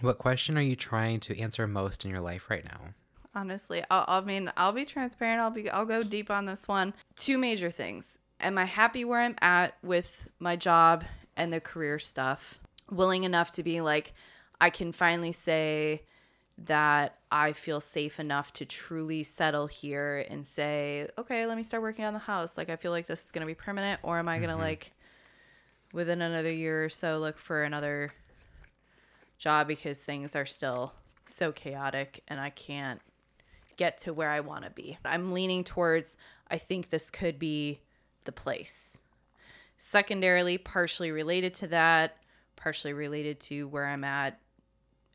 [0.00, 2.94] What question are you trying to answer most in your life right now?
[3.36, 5.40] honestly I'll, i mean i'll be transparent.
[5.40, 6.94] I'll be i'll go deep on this one.
[7.14, 8.18] Two major things.
[8.40, 11.04] Am i happy where i'm at with my job
[11.36, 12.58] and the career stuff?
[12.90, 14.14] Willing enough to be like
[14.60, 16.02] i can finally say
[16.58, 21.82] that i feel safe enough to truly settle here and say okay let me start
[21.82, 22.56] working on the house.
[22.56, 24.54] Like i feel like this is going to be permanent or am i going to
[24.54, 24.62] mm-hmm.
[24.62, 24.92] like
[25.96, 28.12] within another year or so look for another
[29.38, 30.92] job because things are still
[31.26, 33.00] so chaotic and i can't
[33.76, 34.98] get to where I want to be.
[35.04, 36.16] I'm leaning towards
[36.50, 37.80] I think this could be
[38.24, 38.98] the place.
[39.78, 42.16] Secondarily, partially related to that,
[42.54, 44.38] partially related to where I'm at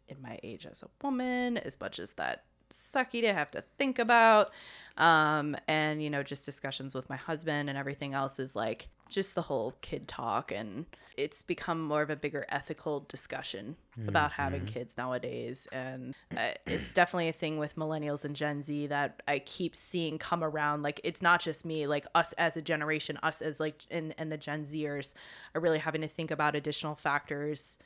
[0.07, 3.97] in my age as a woman, as much as that sucky to have to think
[3.97, 4.51] about.
[4.97, 9.35] Um, and, you know, just discussions with my husband and everything else is like just
[9.35, 10.51] the whole kid talk.
[10.51, 10.85] And
[11.17, 13.75] it's become more of a bigger ethical discussion
[14.07, 15.67] about having kids nowadays.
[15.71, 20.17] And uh, it's definitely a thing with millennials and Gen Z that I keep seeing
[20.17, 20.81] come around.
[20.81, 24.31] Like, it's not just me, like us as a generation, us as like, and, and
[24.31, 25.13] the Gen Zers
[25.53, 27.77] are really having to think about additional factors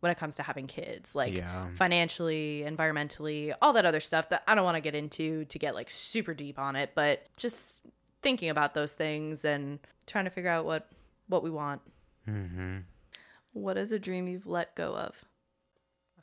[0.00, 1.66] when it comes to having kids like Yeah.
[1.74, 5.74] financially environmentally all that other stuff that i don't want to get into to get
[5.74, 7.82] like super deep on it but just
[8.22, 10.88] thinking about those things and trying to figure out what
[11.28, 11.80] what we want
[12.28, 12.78] Mm-hmm.
[13.52, 15.24] what is a dream you've let go of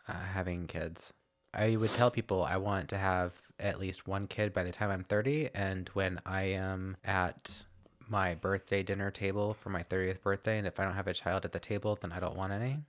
[0.08, 1.12] Uh, having kids.
[1.54, 4.91] I would tell people I want to have at least one kid by the time
[4.91, 5.50] I'm 30.
[5.56, 7.66] And when I am at
[8.08, 11.43] my birthday dinner table for my 30th birthday, and if I don't have a child
[11.45, 12.80] at the table, then I don't want any.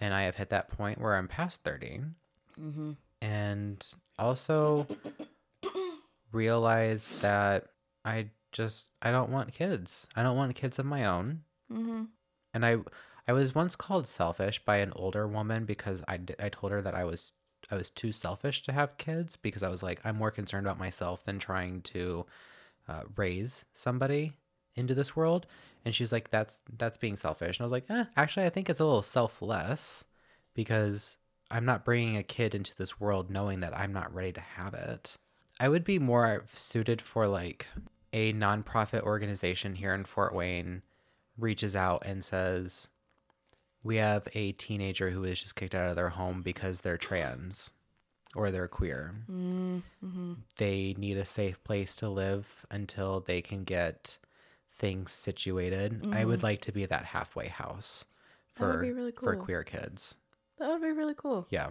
[0.00, 2.00] And I have hit that point where I'm past 30.
[2.60, 2.92] mm-hmm.
[3.22, 3.86] and
[4.18, 4.86] also
[6.32, 7.66] realize that
[8.04, 10.06] I just I don't want kids.
[10.16, 11.42] I don't want kids of my own.
[11.72, 12.04] Mm-hmm.
[12.54, 12.78] And I
[13.28, 16.82] I was once called selfish by an older woman because I di- I told her
[16.82, 17.32] that I was
[17.70, 20.78] I was too selfish to have kids because I was like I'm more concerned about
[20.78, 22.26] myself than trying to
[22.88, 24.32] uh, raise somebody
[24.74, 25.46] into this world.
[25.84, 27.58] And she's like, that's that's being selfish.
[27.58, 30.04] And I was like, eh, actually, I think it's a little selfless
[30.54, 31.16] because
[31.50, 34.74] I'm not bringing a kid into this world knowing that I'm not ready to have
[34.74, 35.16] it.
[35.60, 37.66] I would be more suited for like
[38.14, 40.82] a nonprofit organization here in Fort Wayne
[41.38, 42.88] reaches out and says,
[43.82, 47.70] We have a teenager who is just kicked out of their home because they're trans
[48.34, 49.14] or they're queer.
[49.30, 50.32] Mm-hmm.
[50.56, 54.16] They need a safe place to live until they can get
[54.78, 56.06] things situated.
[56.12, 58.06] I would like to be that halfway house
[58.54, 60.14] for really for queer kids.
[60.58, 61.46] That would be really cool.
[61.50, 61.70] Yeah.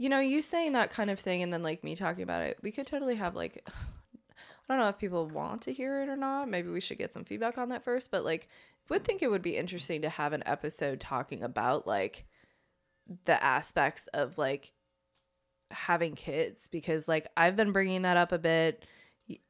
[0.00, 2.56] You know, you saying that kind of thing and then like me talking about it,
[2.62, 6.16] we could totally have like I don't know if people want to hear it or
[6.16, 6.48] not.
[6.48, 8.48] Maybe we should get some feedback on that first, but like
[8.88, 12.24] would think it would be interesting to have an episode talking about like
[13.26, 14.72] the aspects of like
[15.70, 18.86] having kids because like I've been bringing that up a bit.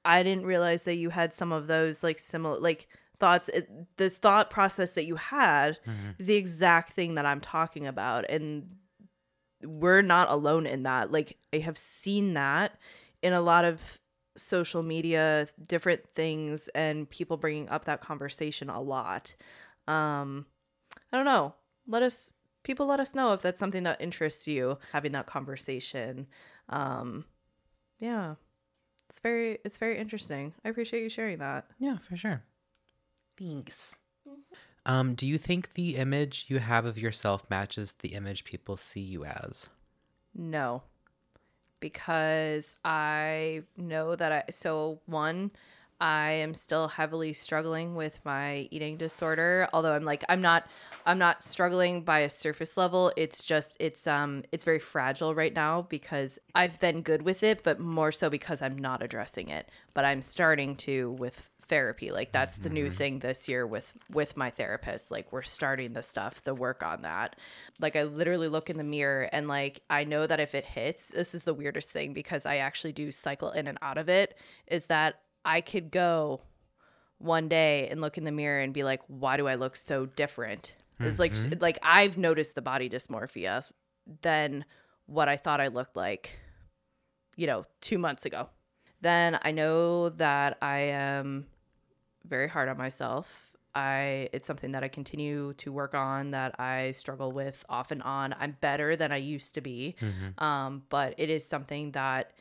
[0.05, 2.89] I didn't realize that you had some of those like similar like
[3.21, 6.11] thoughts it, the thought process that you had mm-hmm.
[6.19, 8.67] is the exact thing that I'm talking about and
[9.65, 11.13] we're not alone in that.
[11.13, 12.79] Like I have seen that
[13.23, 13.81] in a lot of
[14.37, 19.35] social media, different things, and people bringing up that conversation a lot.
[19.87, 20.47] Um,
[21.13, 21.55] I don't know.
[21.87, 22.33] Let us
[22.63, 24.79] people let us know if that's something that interests you.
[24.93, 26.27] Having that conversation.
[26.69, 27.25] Um,
[27.99, 28.35] yeah,
[29.09, 30.55] it's very it's very interesting.
[30.65, 31.67] I appreciate you sharing that.
[31.79, 32.45] Yeah, for sure.
[33.39, 33.95] Thanks.
[34.91, 39.01] Um, do you think the image you have of yourself matches the image people see
[39.01, 39.69] you as?
[40.35, 40.83] No.
[41.79, 45.53] Because I know that I so one
[46.01, 50.67] I am still heavily struggling with my eating disorder although I'm like I'm not
[51.07, 55.55] I'm not struggling by a surface level it's just it's um it's very fragile right
[55.55, 59.69] now because I've been good with it but more so because I'm not addressing it
[59.95, 62.11] but I'm starting to with therapy.
[62.11, 62.95] Like that's the new mm-hmm.
[62.95, 65.11] thing this year with with my therapist.
[65.11, 67.37] Like we're starting the stuff the work on that.
[67.81, 71.09] Like i literally look in the mirror and like i know that if it hits
[71.09, 74.37] this is the weirdest thing because i actually do cycle in and out of it
[74.67, 76.41] is that i could go
[77.19, 80.07] one day and look in the mirror and be like why do i look so
[80.07, 80.75] different?
[80.99, 81.61] It's like mm-hmm.
[81.61, 83.71] like i've noticed the body dysmorphia
[84.21, 84.67] than
[85.07, 86.39] what i thought i looked like
[87.37, 88.49] you know 2 months ago.
[89.01, 91.47] Then i know that i am
[92.27, 93.51] very hard on myself.
[93.75, 98.03] I it's something that I continue to work on that I struggle with off and
[98.03, 98.35] on.
[98.39, 99.95] I'm better than I used to be.
[100.39, 102.33] Um, but it is something that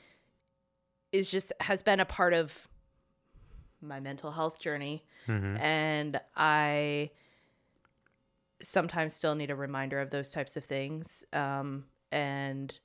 [1.11, 2.67] is just has been a part of
[3.81, 5.05] my mental health journey
[5.59, 7.11] and I
[8.61, 11.23] sometimes still need a reminder of those types of things.
[11.31, 12.77] Um, and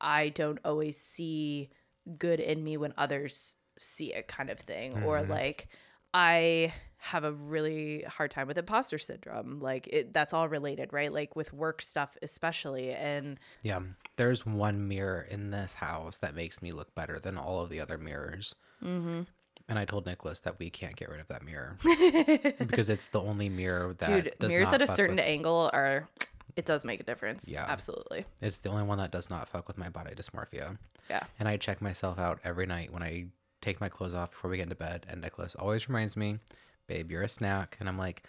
[0.00, 1.70] I don't always see
[2.18, 5.68] good in me when others see it kind of thing or like
[6.12, 9.58] I have a really hard time with imposter syndrome.
[9.60, 11.12] Like it that's all related, right?
[11.12, 13.80] Like with work stuff especially and Yeah,
[14.16, 17.80] there's one mirror in this house that makes me look better than all of the
[17.80, 18.54] other mirrors.
[18.84, 19.22] Mm-hmm.
[19.68, 21.78] And I told Nicholas that we can't get rid of that mirror
[22.58, 26.08] because it's the only mirror that dude, mirrors at a certain with- angle are
[26.56, 27.48] it does make a difference.
[27.48, 27.64] Yeah.
[27.66, 28.26] Absolutely.
[28.42, 30.76] It's the only one that does not fuck with my body dysmorphia.
[31.08, 31.22] Yeah.
[31.38, 33.26] And I check myself out every night when I
[33.60, 35.06] take my clothes off before we get into bed.
[35.08, 36.38] And Nicholas always reminds me,
[36.86, 38.22] "Babe, you're a snack." And I'm like,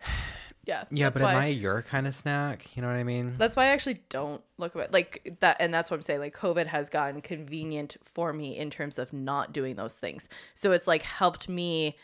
[0.66, 0.84] Yeah.
[0.90, 3.36] "Yeah, but why- am I your kind of snack?" You know what I mean?
[3.38, 6.20] That's why I actually don't look at like that, and that's what I'm saying.
[6.20, 10.28] Like COVID has gotten convenient for me in terms of not doing those things.
[10.54, 11.96] So it's like helped me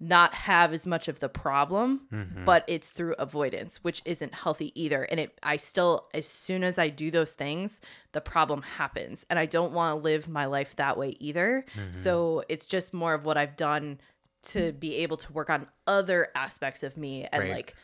[0.00, 2.44] not have as much of the problem, Mm-hmm.
[2.44, 5.04] but it's through avoidance, which isn't healthy either.
[5.04, 7.80] And it, I still, as soon as I do those things,
[8.12, 11.64] the problem happens, and I don't want to live my life that way either.
[11.76, 11.92] Mm-hmm.
[11.92, 13.98] So it's just more of what I've done
[14.48, 17.52] to be able to work on other aspects of me and Right.
[17.52, 17.74] like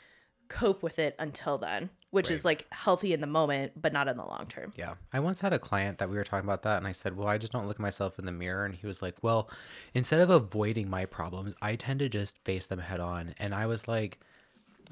[0.50, 4.18] cope with it until then, which is like healthy in the moment, but not in
[4.18, 4.72] the long term.
[4.76, 4.94] Yeah.
[5.12, 7.28] I once had a client that we were talking about that, and I said, Well,
[7.28, 8.66] I just don't look at myself in the mirror.
[8.66, 9.48] And he was like, Well,
[9.94, 13.34] instead of avoiding my problems, I tend to just face them head on.
[13.38, 14.18] And I was like,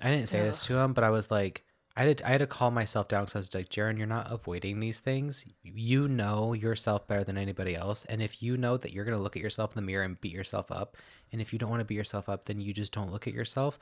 [0.00, 1.64] I didn't say this to him, but I was like,
[1.96, 4.30] I had, I had to calm myself down because I was like, Jaron, you're not
[4.30, 5.44] avoiding these things.
[5.64, 8.04] You know yourself better than anybody else.
[8.04, 10.20] And if you know that you're going to look at yourself in the mirror and
[10.20, 10.96] beat yourself up,
[11.32, 13.34] and if you don't want to beat yourself up, then you just don't look at
[13.34, 13.80] yourself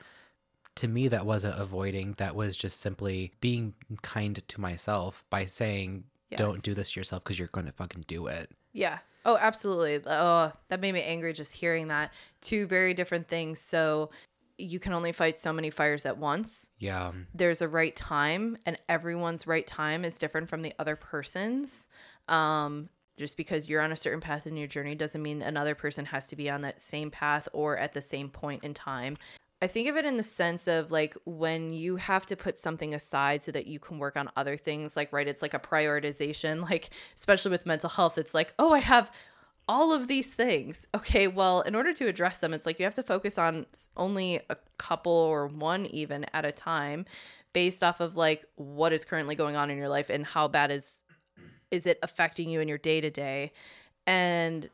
[0.77, 6.03] to me that wasn't avoiding that was just simply being kind to myself by saying
[6.29, 6.39] Yes.
[6.39, 8.99] don't do this to yourself because you're going to fucking do it Yeah.
[9.25, 10.01] Oh, absolutely.
[10.05, 12.13] Oh, that made me angry just hearing that.
[12.39, 13.59] Two very different things.
[13.59, 14.09] So
[14.57, 16.69] you can only fight so many fires at once.
[16.79, 21.87] yeah There's a right time, and everyone's right time is different from the other person's.
[22.29, 26.05] Um, just because you're on a certain path in your journey doesn't mean another person
[26.05, 29.17] has to be on that same path or at the same point in time.
[29.61, 32.93] I think of it in the sense of like when you have to put something
[32.93, 36.61] aside so that you can work on other things, like, right, it's like a prioritization,
[36.69, 39.11] like, especially with mental health, it's like, oh, I have
[39.67, 40.87] all of these things.
[40.95, 43.65] Okay, well, in order to address them, it's like you have to focus on
[43.97, 47.05] only a couple or one even at a time
[47.53, 50.69] based off of like what is currently going on in your life and how bad
[50.69, 51.01] is
[51.71, 53.51] is it affecting you in your day to day
[54.05, 54.69] and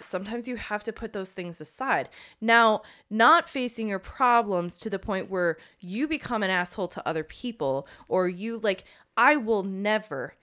[0.00, 2.08] sometimes you have to put those things aside
[2.40, 7.24] now not facing your problems to the point where you become an asshole to other
[7.24, 8.84] people or you like
[9.16, 10.34] i will never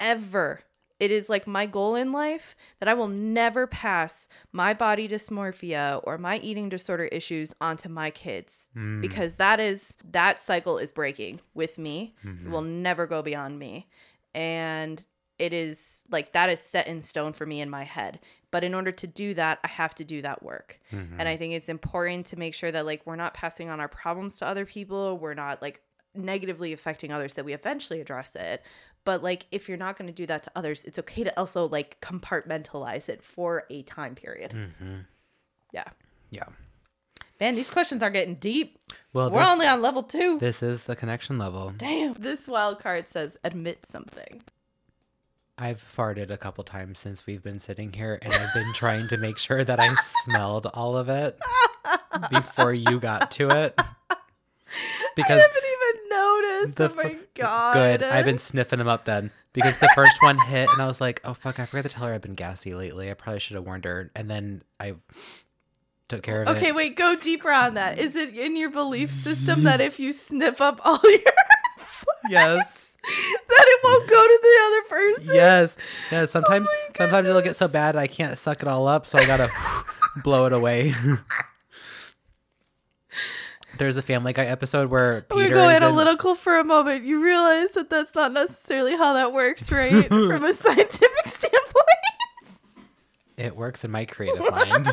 [0.00, 0.60] ever
[1.00, 6.00] it is like my goal in life that I will never pass my body dysmorphia
[6.04, 9.00] or my eating disorder issues onto my kids hmm.
[9.00, 12.14] because that is that cycle is breaking with me.
[12.22, 12.50] It mm-hmm.
[12.50, 13.88] will never go beyond me.
[14.34, 15.04] And
[15.38, 18.20] it is like that is set in stone for me in my head.
[18.50, 20.78] But in order to do that, I have to do that work.
[20.92, 21.18] Mm-hmm.
[21.18, 23.88] And I think it's important to make sure that like we're not passing on our
[23.88, 25.80] problems to other people, we're not like
[26.14, 28.62] negatively affecting others that we eventually address it.
[29.04, 31.68] But like if you're not going to do that to others it's okay to also
[31.68, 34.52] like compartmentalize it for a time period.
[34.52, 35.00] Mm-hmm.
[35.72, 35.88] Yeah.
[36.30, 36.44] Yeah.
[37.40, 38.78] man these questions are getting deep.
[39.12, 40.38] Well, we're this, only on level two.
[40.38, 41.74] this is the connection level.
[41.76, 44.42] damn this wild card says admit something
[45.56, 49.16] I've farted a couple times since we've been sitting here, and I've been trying to
[49.16, 49.94] make sure that I
[50.24, 51.38] smelled all of it
[52.30, 53.80] before you got to it.
[55.14, 59.30] Because I haven't even noticed oh my god good, I've been sniffing them up then.
[59.52, 62.08] Because the first one hit, and I was like, "Oh fuck, I forgot to tell
[62.08, 63.08] her I've been gassy lately.
[63.08, 64.96] I probably should have warned her." And then I
[66.08, 66.56] took care of it.
[66.56, 70.12] okay wait go deeper on that is it in your belief system that if you
[70.12, 71.20] sniff up all your
[72.28, 72.93] Yes.
[73.48, 75.76] that it won't go to the other person Yes.
[76.10, 76.20] Yeah.
[76.22, 79.18] Oh sometimes, Oh sometimes it'll get so bad I can't suck it all up, so
[79.18, 79.50] I gotta
[80.24, 80.94] blow it away.
[83.78, 87.04] There's a Family Guy episode where We're Peter going is in, analytical for a moment.
[87.04, 90.06] You realize that that's not necessarily how that works, right?
[90.06, 91.60] From a scientific standpoint.
[93.36, 94.86] It works in my creative mind.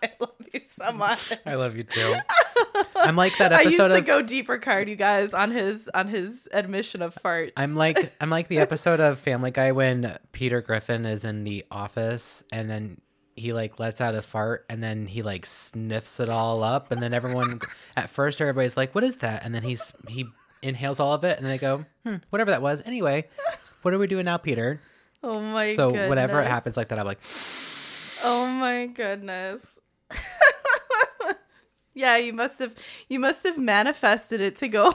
[0.02, 1.32] I love you so much.
[1.46, 2.16] I love you too.
[2.96, 4.06] I'm like that I used episode the of.
[4.06, 7.52] go deeper card, you guys, on his on his admission of farts.
[7.56, 11.64] I'm like I'm like the episode of Family Guy when Peter Griffin is in the
[11.70, 13.00] office and then
[13.36, 17.02] he like lets out a fart and then he like sniffs it all up and
[17.02, 17.60] then everyone
[17.96, 20.26] at first everybody's like what is that and then he's he
[20.60, 23.26] inhales all of it and they go hmm, whatever that was anyway
[23.80, 24.78] what are we doing now Peter
[25.22, 26.10] oh my so goodness.
[26.10, 27.20] whenever it happens like that I'm like
[28.22, 29.78] Oh my goodness.
[31.94, 32.74] yeah, you must have
[33.08, 34.94] you must have manifested it to go.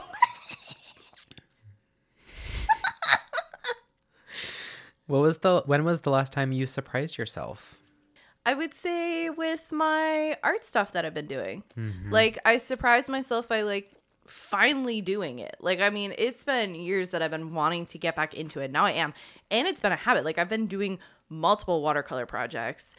[5.06, 7.76] what was the when was the last time you surprised yourself
[8.46, 11.64] I would say with my art stuff that I've been doing.
[11.76, 12.12] Mm-hmm.
[12.12, 13.90] Like I surprised myself by like
[14.28, 15.56] finally doing it.
[15.58, 18.70] Like I mean, it's been years that I've been wanting to get back into it.
[18.70, 19.14] Now I am.
[19.50, 20.24] And it's been a habit.
[20.24, 22.94] Like I've been doing multiple watercolor projects.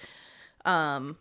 [0.65, 1.17] Um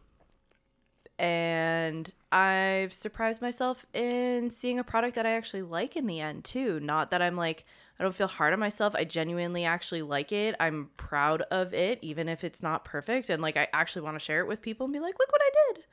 [1.19, 6.45] and I've surprised myself in seeing a product that I actually like in the end
[6.45, 6.81] too.
[6.81, 7.65] Not that I'm like
[7.99, 8.95] I don't feel hard on myself.
[8.95, 10.55] I genuinely actually like it.
[10.61, 14.25] I'm proud of it even if it's not perfect and like I actually want to
[14.25, 15.85] share it with people and be like, "Look what I did."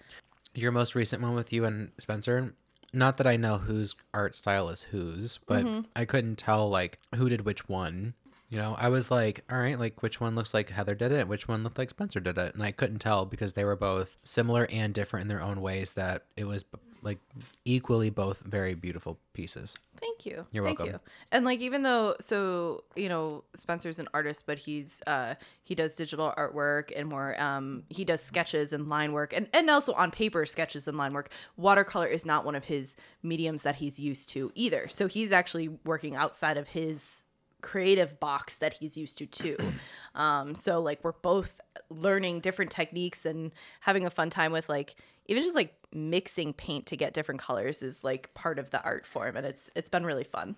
[0.55, 2.53] your most recent one with you and Spencer.
[2.93, 5.81] Not that I know whose art style is whose, but Mm-hmm.
[5.95, 8.13] I couldn't tell like who did which one.
[8.53, 11.27] You know, I was like, all right, like which one looks like Heather did it,
[11.27, 14.15] which one looked like Spencer did it, and I couldn't tell because they were both
[14.23, 15.93] similar and different in their own ways.
[15.93, 16.63] That it was
[17.01, 17.17] like
[17.65, 19.75] equally both very beautiful pieces.
[19.99, 20.45] Thank you.
[20.51, 20.93] You're Thank welcome.
[20.93, 20.99] You.
[21.31, 25.33] And like even though so you know Spencer's an artist, but he's uh
[25.63, 29.67] he does digital artwork and more um he does sketches and line work and and
[29.67, 31.31] also on paper sketches and line work.
[31.57, 34.87] Watercolor is not one of his mediums that he's used to either.
[34.89, 37.23] So he's actually working outside of his
[37.63, 39.57] creative box that he's used to too.
[40.15, 41.59] Um, so like we're both
[41.89, 44.95] learning different techniques and having a fun time with like
[45.25, 49.07] even just like mixing paint to get different colors is like part of the art
[49.07, 50.55] form and it's it's been really fun.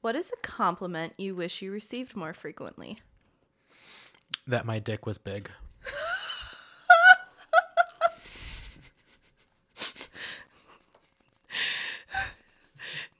[0.00, 3.00] What is a compliment you wish you received more frequently?
[4.48, 5.48] That my dick was big.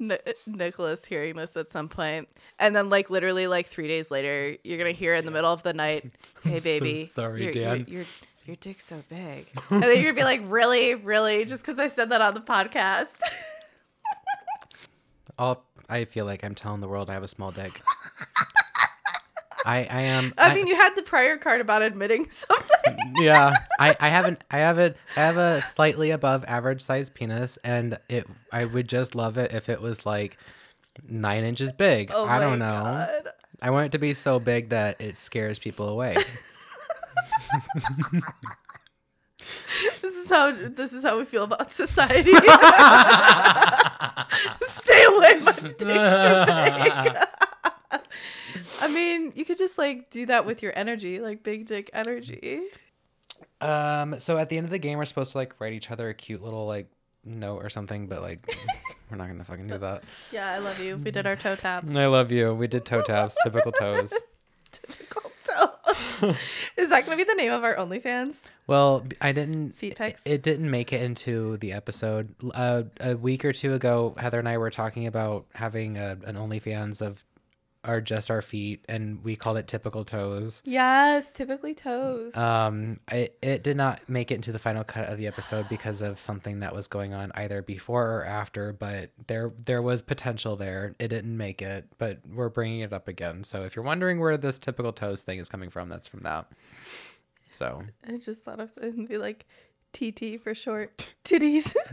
[0.03, 2.29] N- Nicholas hearing this at some point,
[2.59, 5.63] and then like literally like three days later, you're gonna hear in the middle of
[5.63, 6.11] the night,
[6.45, 8.05] "Hey so baby, sorry, your, Dan." Your, your,
[8.45, 11.89] your dick's so big," and then you're gonna be like, "Really, really?" Just because I
[11.89, 13.09] said that on the podcast.
[15.39, 17.81] All I feel like I'm telling the world I have a small dick.
[19.65, 20.35] I I am.
[20.37, 22.62] I mean, you had the prior card about admitting something.
[23.17, 23.53] Yeah.
[23.79, 24.43] I I haven't.
[24.51, 24.95] I have a.
[25.17, 28.27] I have a slightly above average size penis, and it.
[28.53, 30.37] I would just love it if it was like
[31.09, 32.11] nine inches big.
[32.13, 32.65] Oh I don't know.
[32.65, 33.29] God.
[33.61, 36.17] I want it to be so big that it scares people away.
[40.01, 42.33] This is how this is how we feel about society.
[44.69, 45.87] Stay away, my dick's too
[46.47, 47.17] big.
[48.83, 52.63] I mean, you could just like do that with your energy, like big dick energy.
[53.61, 54.19] um.
[54.19, 56.15] So at the end of the game, we're supposed to like write each other a
[56.15, 56.89] cute little like
[57.25, 58.45] note or something, but like
[59.11, 60.03] we're not gonna fucking do that.
[60.33, 60.97] Yeah, I love you.
[60.97, 61.95] We did our toe taps.
[61.95, 62.55] I love you.
[62.55, 63.37] We did toe taps.
[63.45, 64.13] Typical toes.
[64.73, 66.37] Typical toes.
[66.77, 68.35] is that going to be the name of our OnlyFans?
[68.67, 69.73] Well, I didn't.
[69.73, 70.23] Feet pics?
[70.25, 72.35] It didn't make it into the episode.
[72.55, 76.37] Uh, a week or two ago, Heather and I were talking about having a, an
[76.37, 77.25] OnlyFans of
[77.85, 80.63] our just our feet, and we called it typical toes.
[80.65, 82.37] Yes, typically toes.
[82.37, 86.01] Um, it it did not make it into the final cut of the episode because
[86.01, 88.73] of something that was going on either before or after.
[88.73, 90.95] But there there was potential there.
[90.99, 93.45] It didn't make it, but we're bringing it up again.
[93.45, 96.51] So if you're wondering where this typical toes thing is coming from, that's from that.
[97.53, 99.47] So I just thought of it'd be like
[99.93, 101.75] TT for short titties.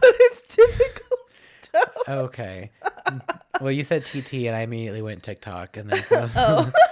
[0.00, 1.03] but it's typical
[2.08, 2.70] okay.
[3.60, 6.28] well, you said TT, and I immediately went TikTok, and then so.
[6.36, 6.72] Oh.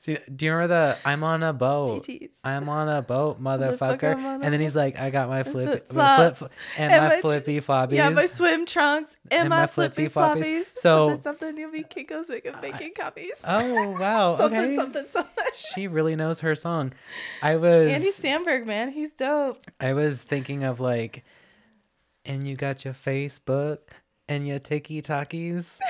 [0.00, 2.02] See, do you remember the "I'm on a boat"?
[2.04, 2.30] TTs.
[2.42, 4.16] I'm on a boat, Motherfucker, motherfucker.
[4.16, 7.02] On a And then he's like, I got my flip, flip my flip, and, And
[7.04, 7.92] my my flippy floppies.
[7.92, 10.62] Yeah, my swim trunks and, And my, my flippy, flippy floppies.
[10.62, 10.78] floppies.
[10.78, 13.30] So- something, something you'll be Kinko's making baking copies.
[13.44, 14.76] oh wow, something, okay.
[14.76, 15.44] something, something.
[15.54, 16.92] She really knows her song.
[17.40, 19.60] I was, Andy Samberg, man, he's dope.
[19.78, 21.22] I was thinking of like,
[22.24, 23.78] and you got your Facebook
[24.28, 25.80] and your tiki talkies.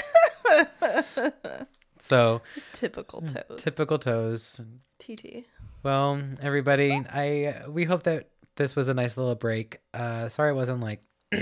[2.00, 3.62] so Typical toes.
[3.62, 4.60] typical toes.
[4.98, 5.44] TT.
[5.82, 9.78] Well, everybody, I we hope that this was a nice little break.
[9.94, 11.00] Uh sorry it wasn't like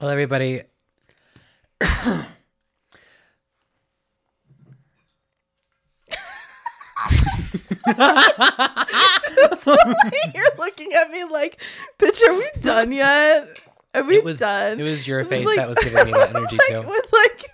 [0.00, 0.62] Well, everybody
[10.34, 11.60] You're looking at me like,
[11.98, 13.48] bitch, are we done yet?
[13.94, 14.78] Are we it was done?
[14.78, 16.88] it was your It was face like- that was giving me that energy like, too.
[16.88, 17.50] With like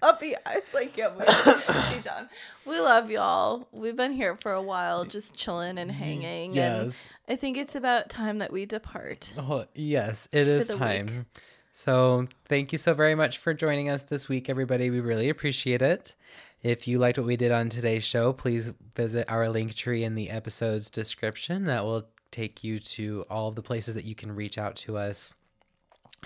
[0.00, 2.28] puppy eyes, like yeah, we, okay, done.
[2.66, 3.68] We love y'all.
[3.72, 6.56] We've been here for a while, just chilling and hanging.
[6.58, 7.02] And Yes.
[7.28, 9.32] I think it's about time that we depart.
[9.38, 10.80] Oh, yes, it is the week.
[10.80, 11.26] time.
[11.74, 14.90] So, thank you so very much for joining us this week, everybody.
[14.90, 16.14] We really appreciate it.
[16.62, 20.30] If you liked what we did on today's show, please visit our Linktree in the
[20.30, 21.64] episode's description.
[21.66, 24.96] That will take you to all of the places that you can reach out to
[24.96, 25.34] us,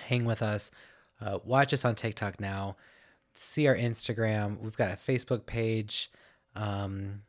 [0.03, 0.69] hang with us,
[1.19, 2.75] uh, watch us on TikTok now,
[3.33, 4.59] see our Instagram.
[4.59, 6.11] We've got a Facebook page.
[6.55, 7.23] Um,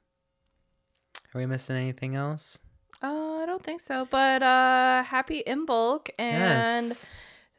[1.35, 2.59] are we missing anything else?
[3.03, 4.07] Uh, I don't think so.
[4.11, 7.07] But uh, happy Imbolc, and Yes.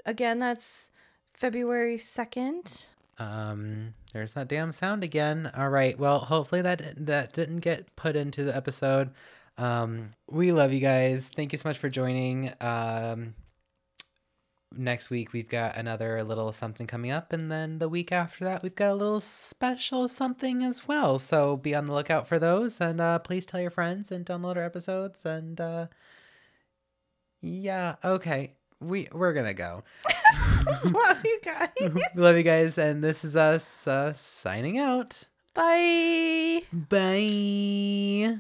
[0.06, 0.90] again, that's
[1.34, 2.86] February second.
[3.20, 5.52] Um, there's that damn sound again.
[5.56, 6.00] All right.
[6.00, 9.12] Well, hopefully that that didn't get put into the episode.
[9.58, 11.30] Um, we love you guys.
[11.36, 12.54] Thank you so much for joining.
[12.62, 13.36] Um,
[14.76, 18.64] next week we've got another little something coming up, and then the week after that
[18.64, 21.20] we've got a little special something as well.
[21.20, 24.56] So be on the lookout for those, and uh, please tell your friends and download
[24.56, 25.26] our episodes.
[25.26, 25.88] And uh,
[27.42, 29.84] yeah, okay, we we're gonna go.
[30.86, 32.06] love you guys.
[32.16, 35.30] Love you guys, and this is us uh, signing out.
[35.54, 36.64] Bye.
[36.72, 38.40] Bye.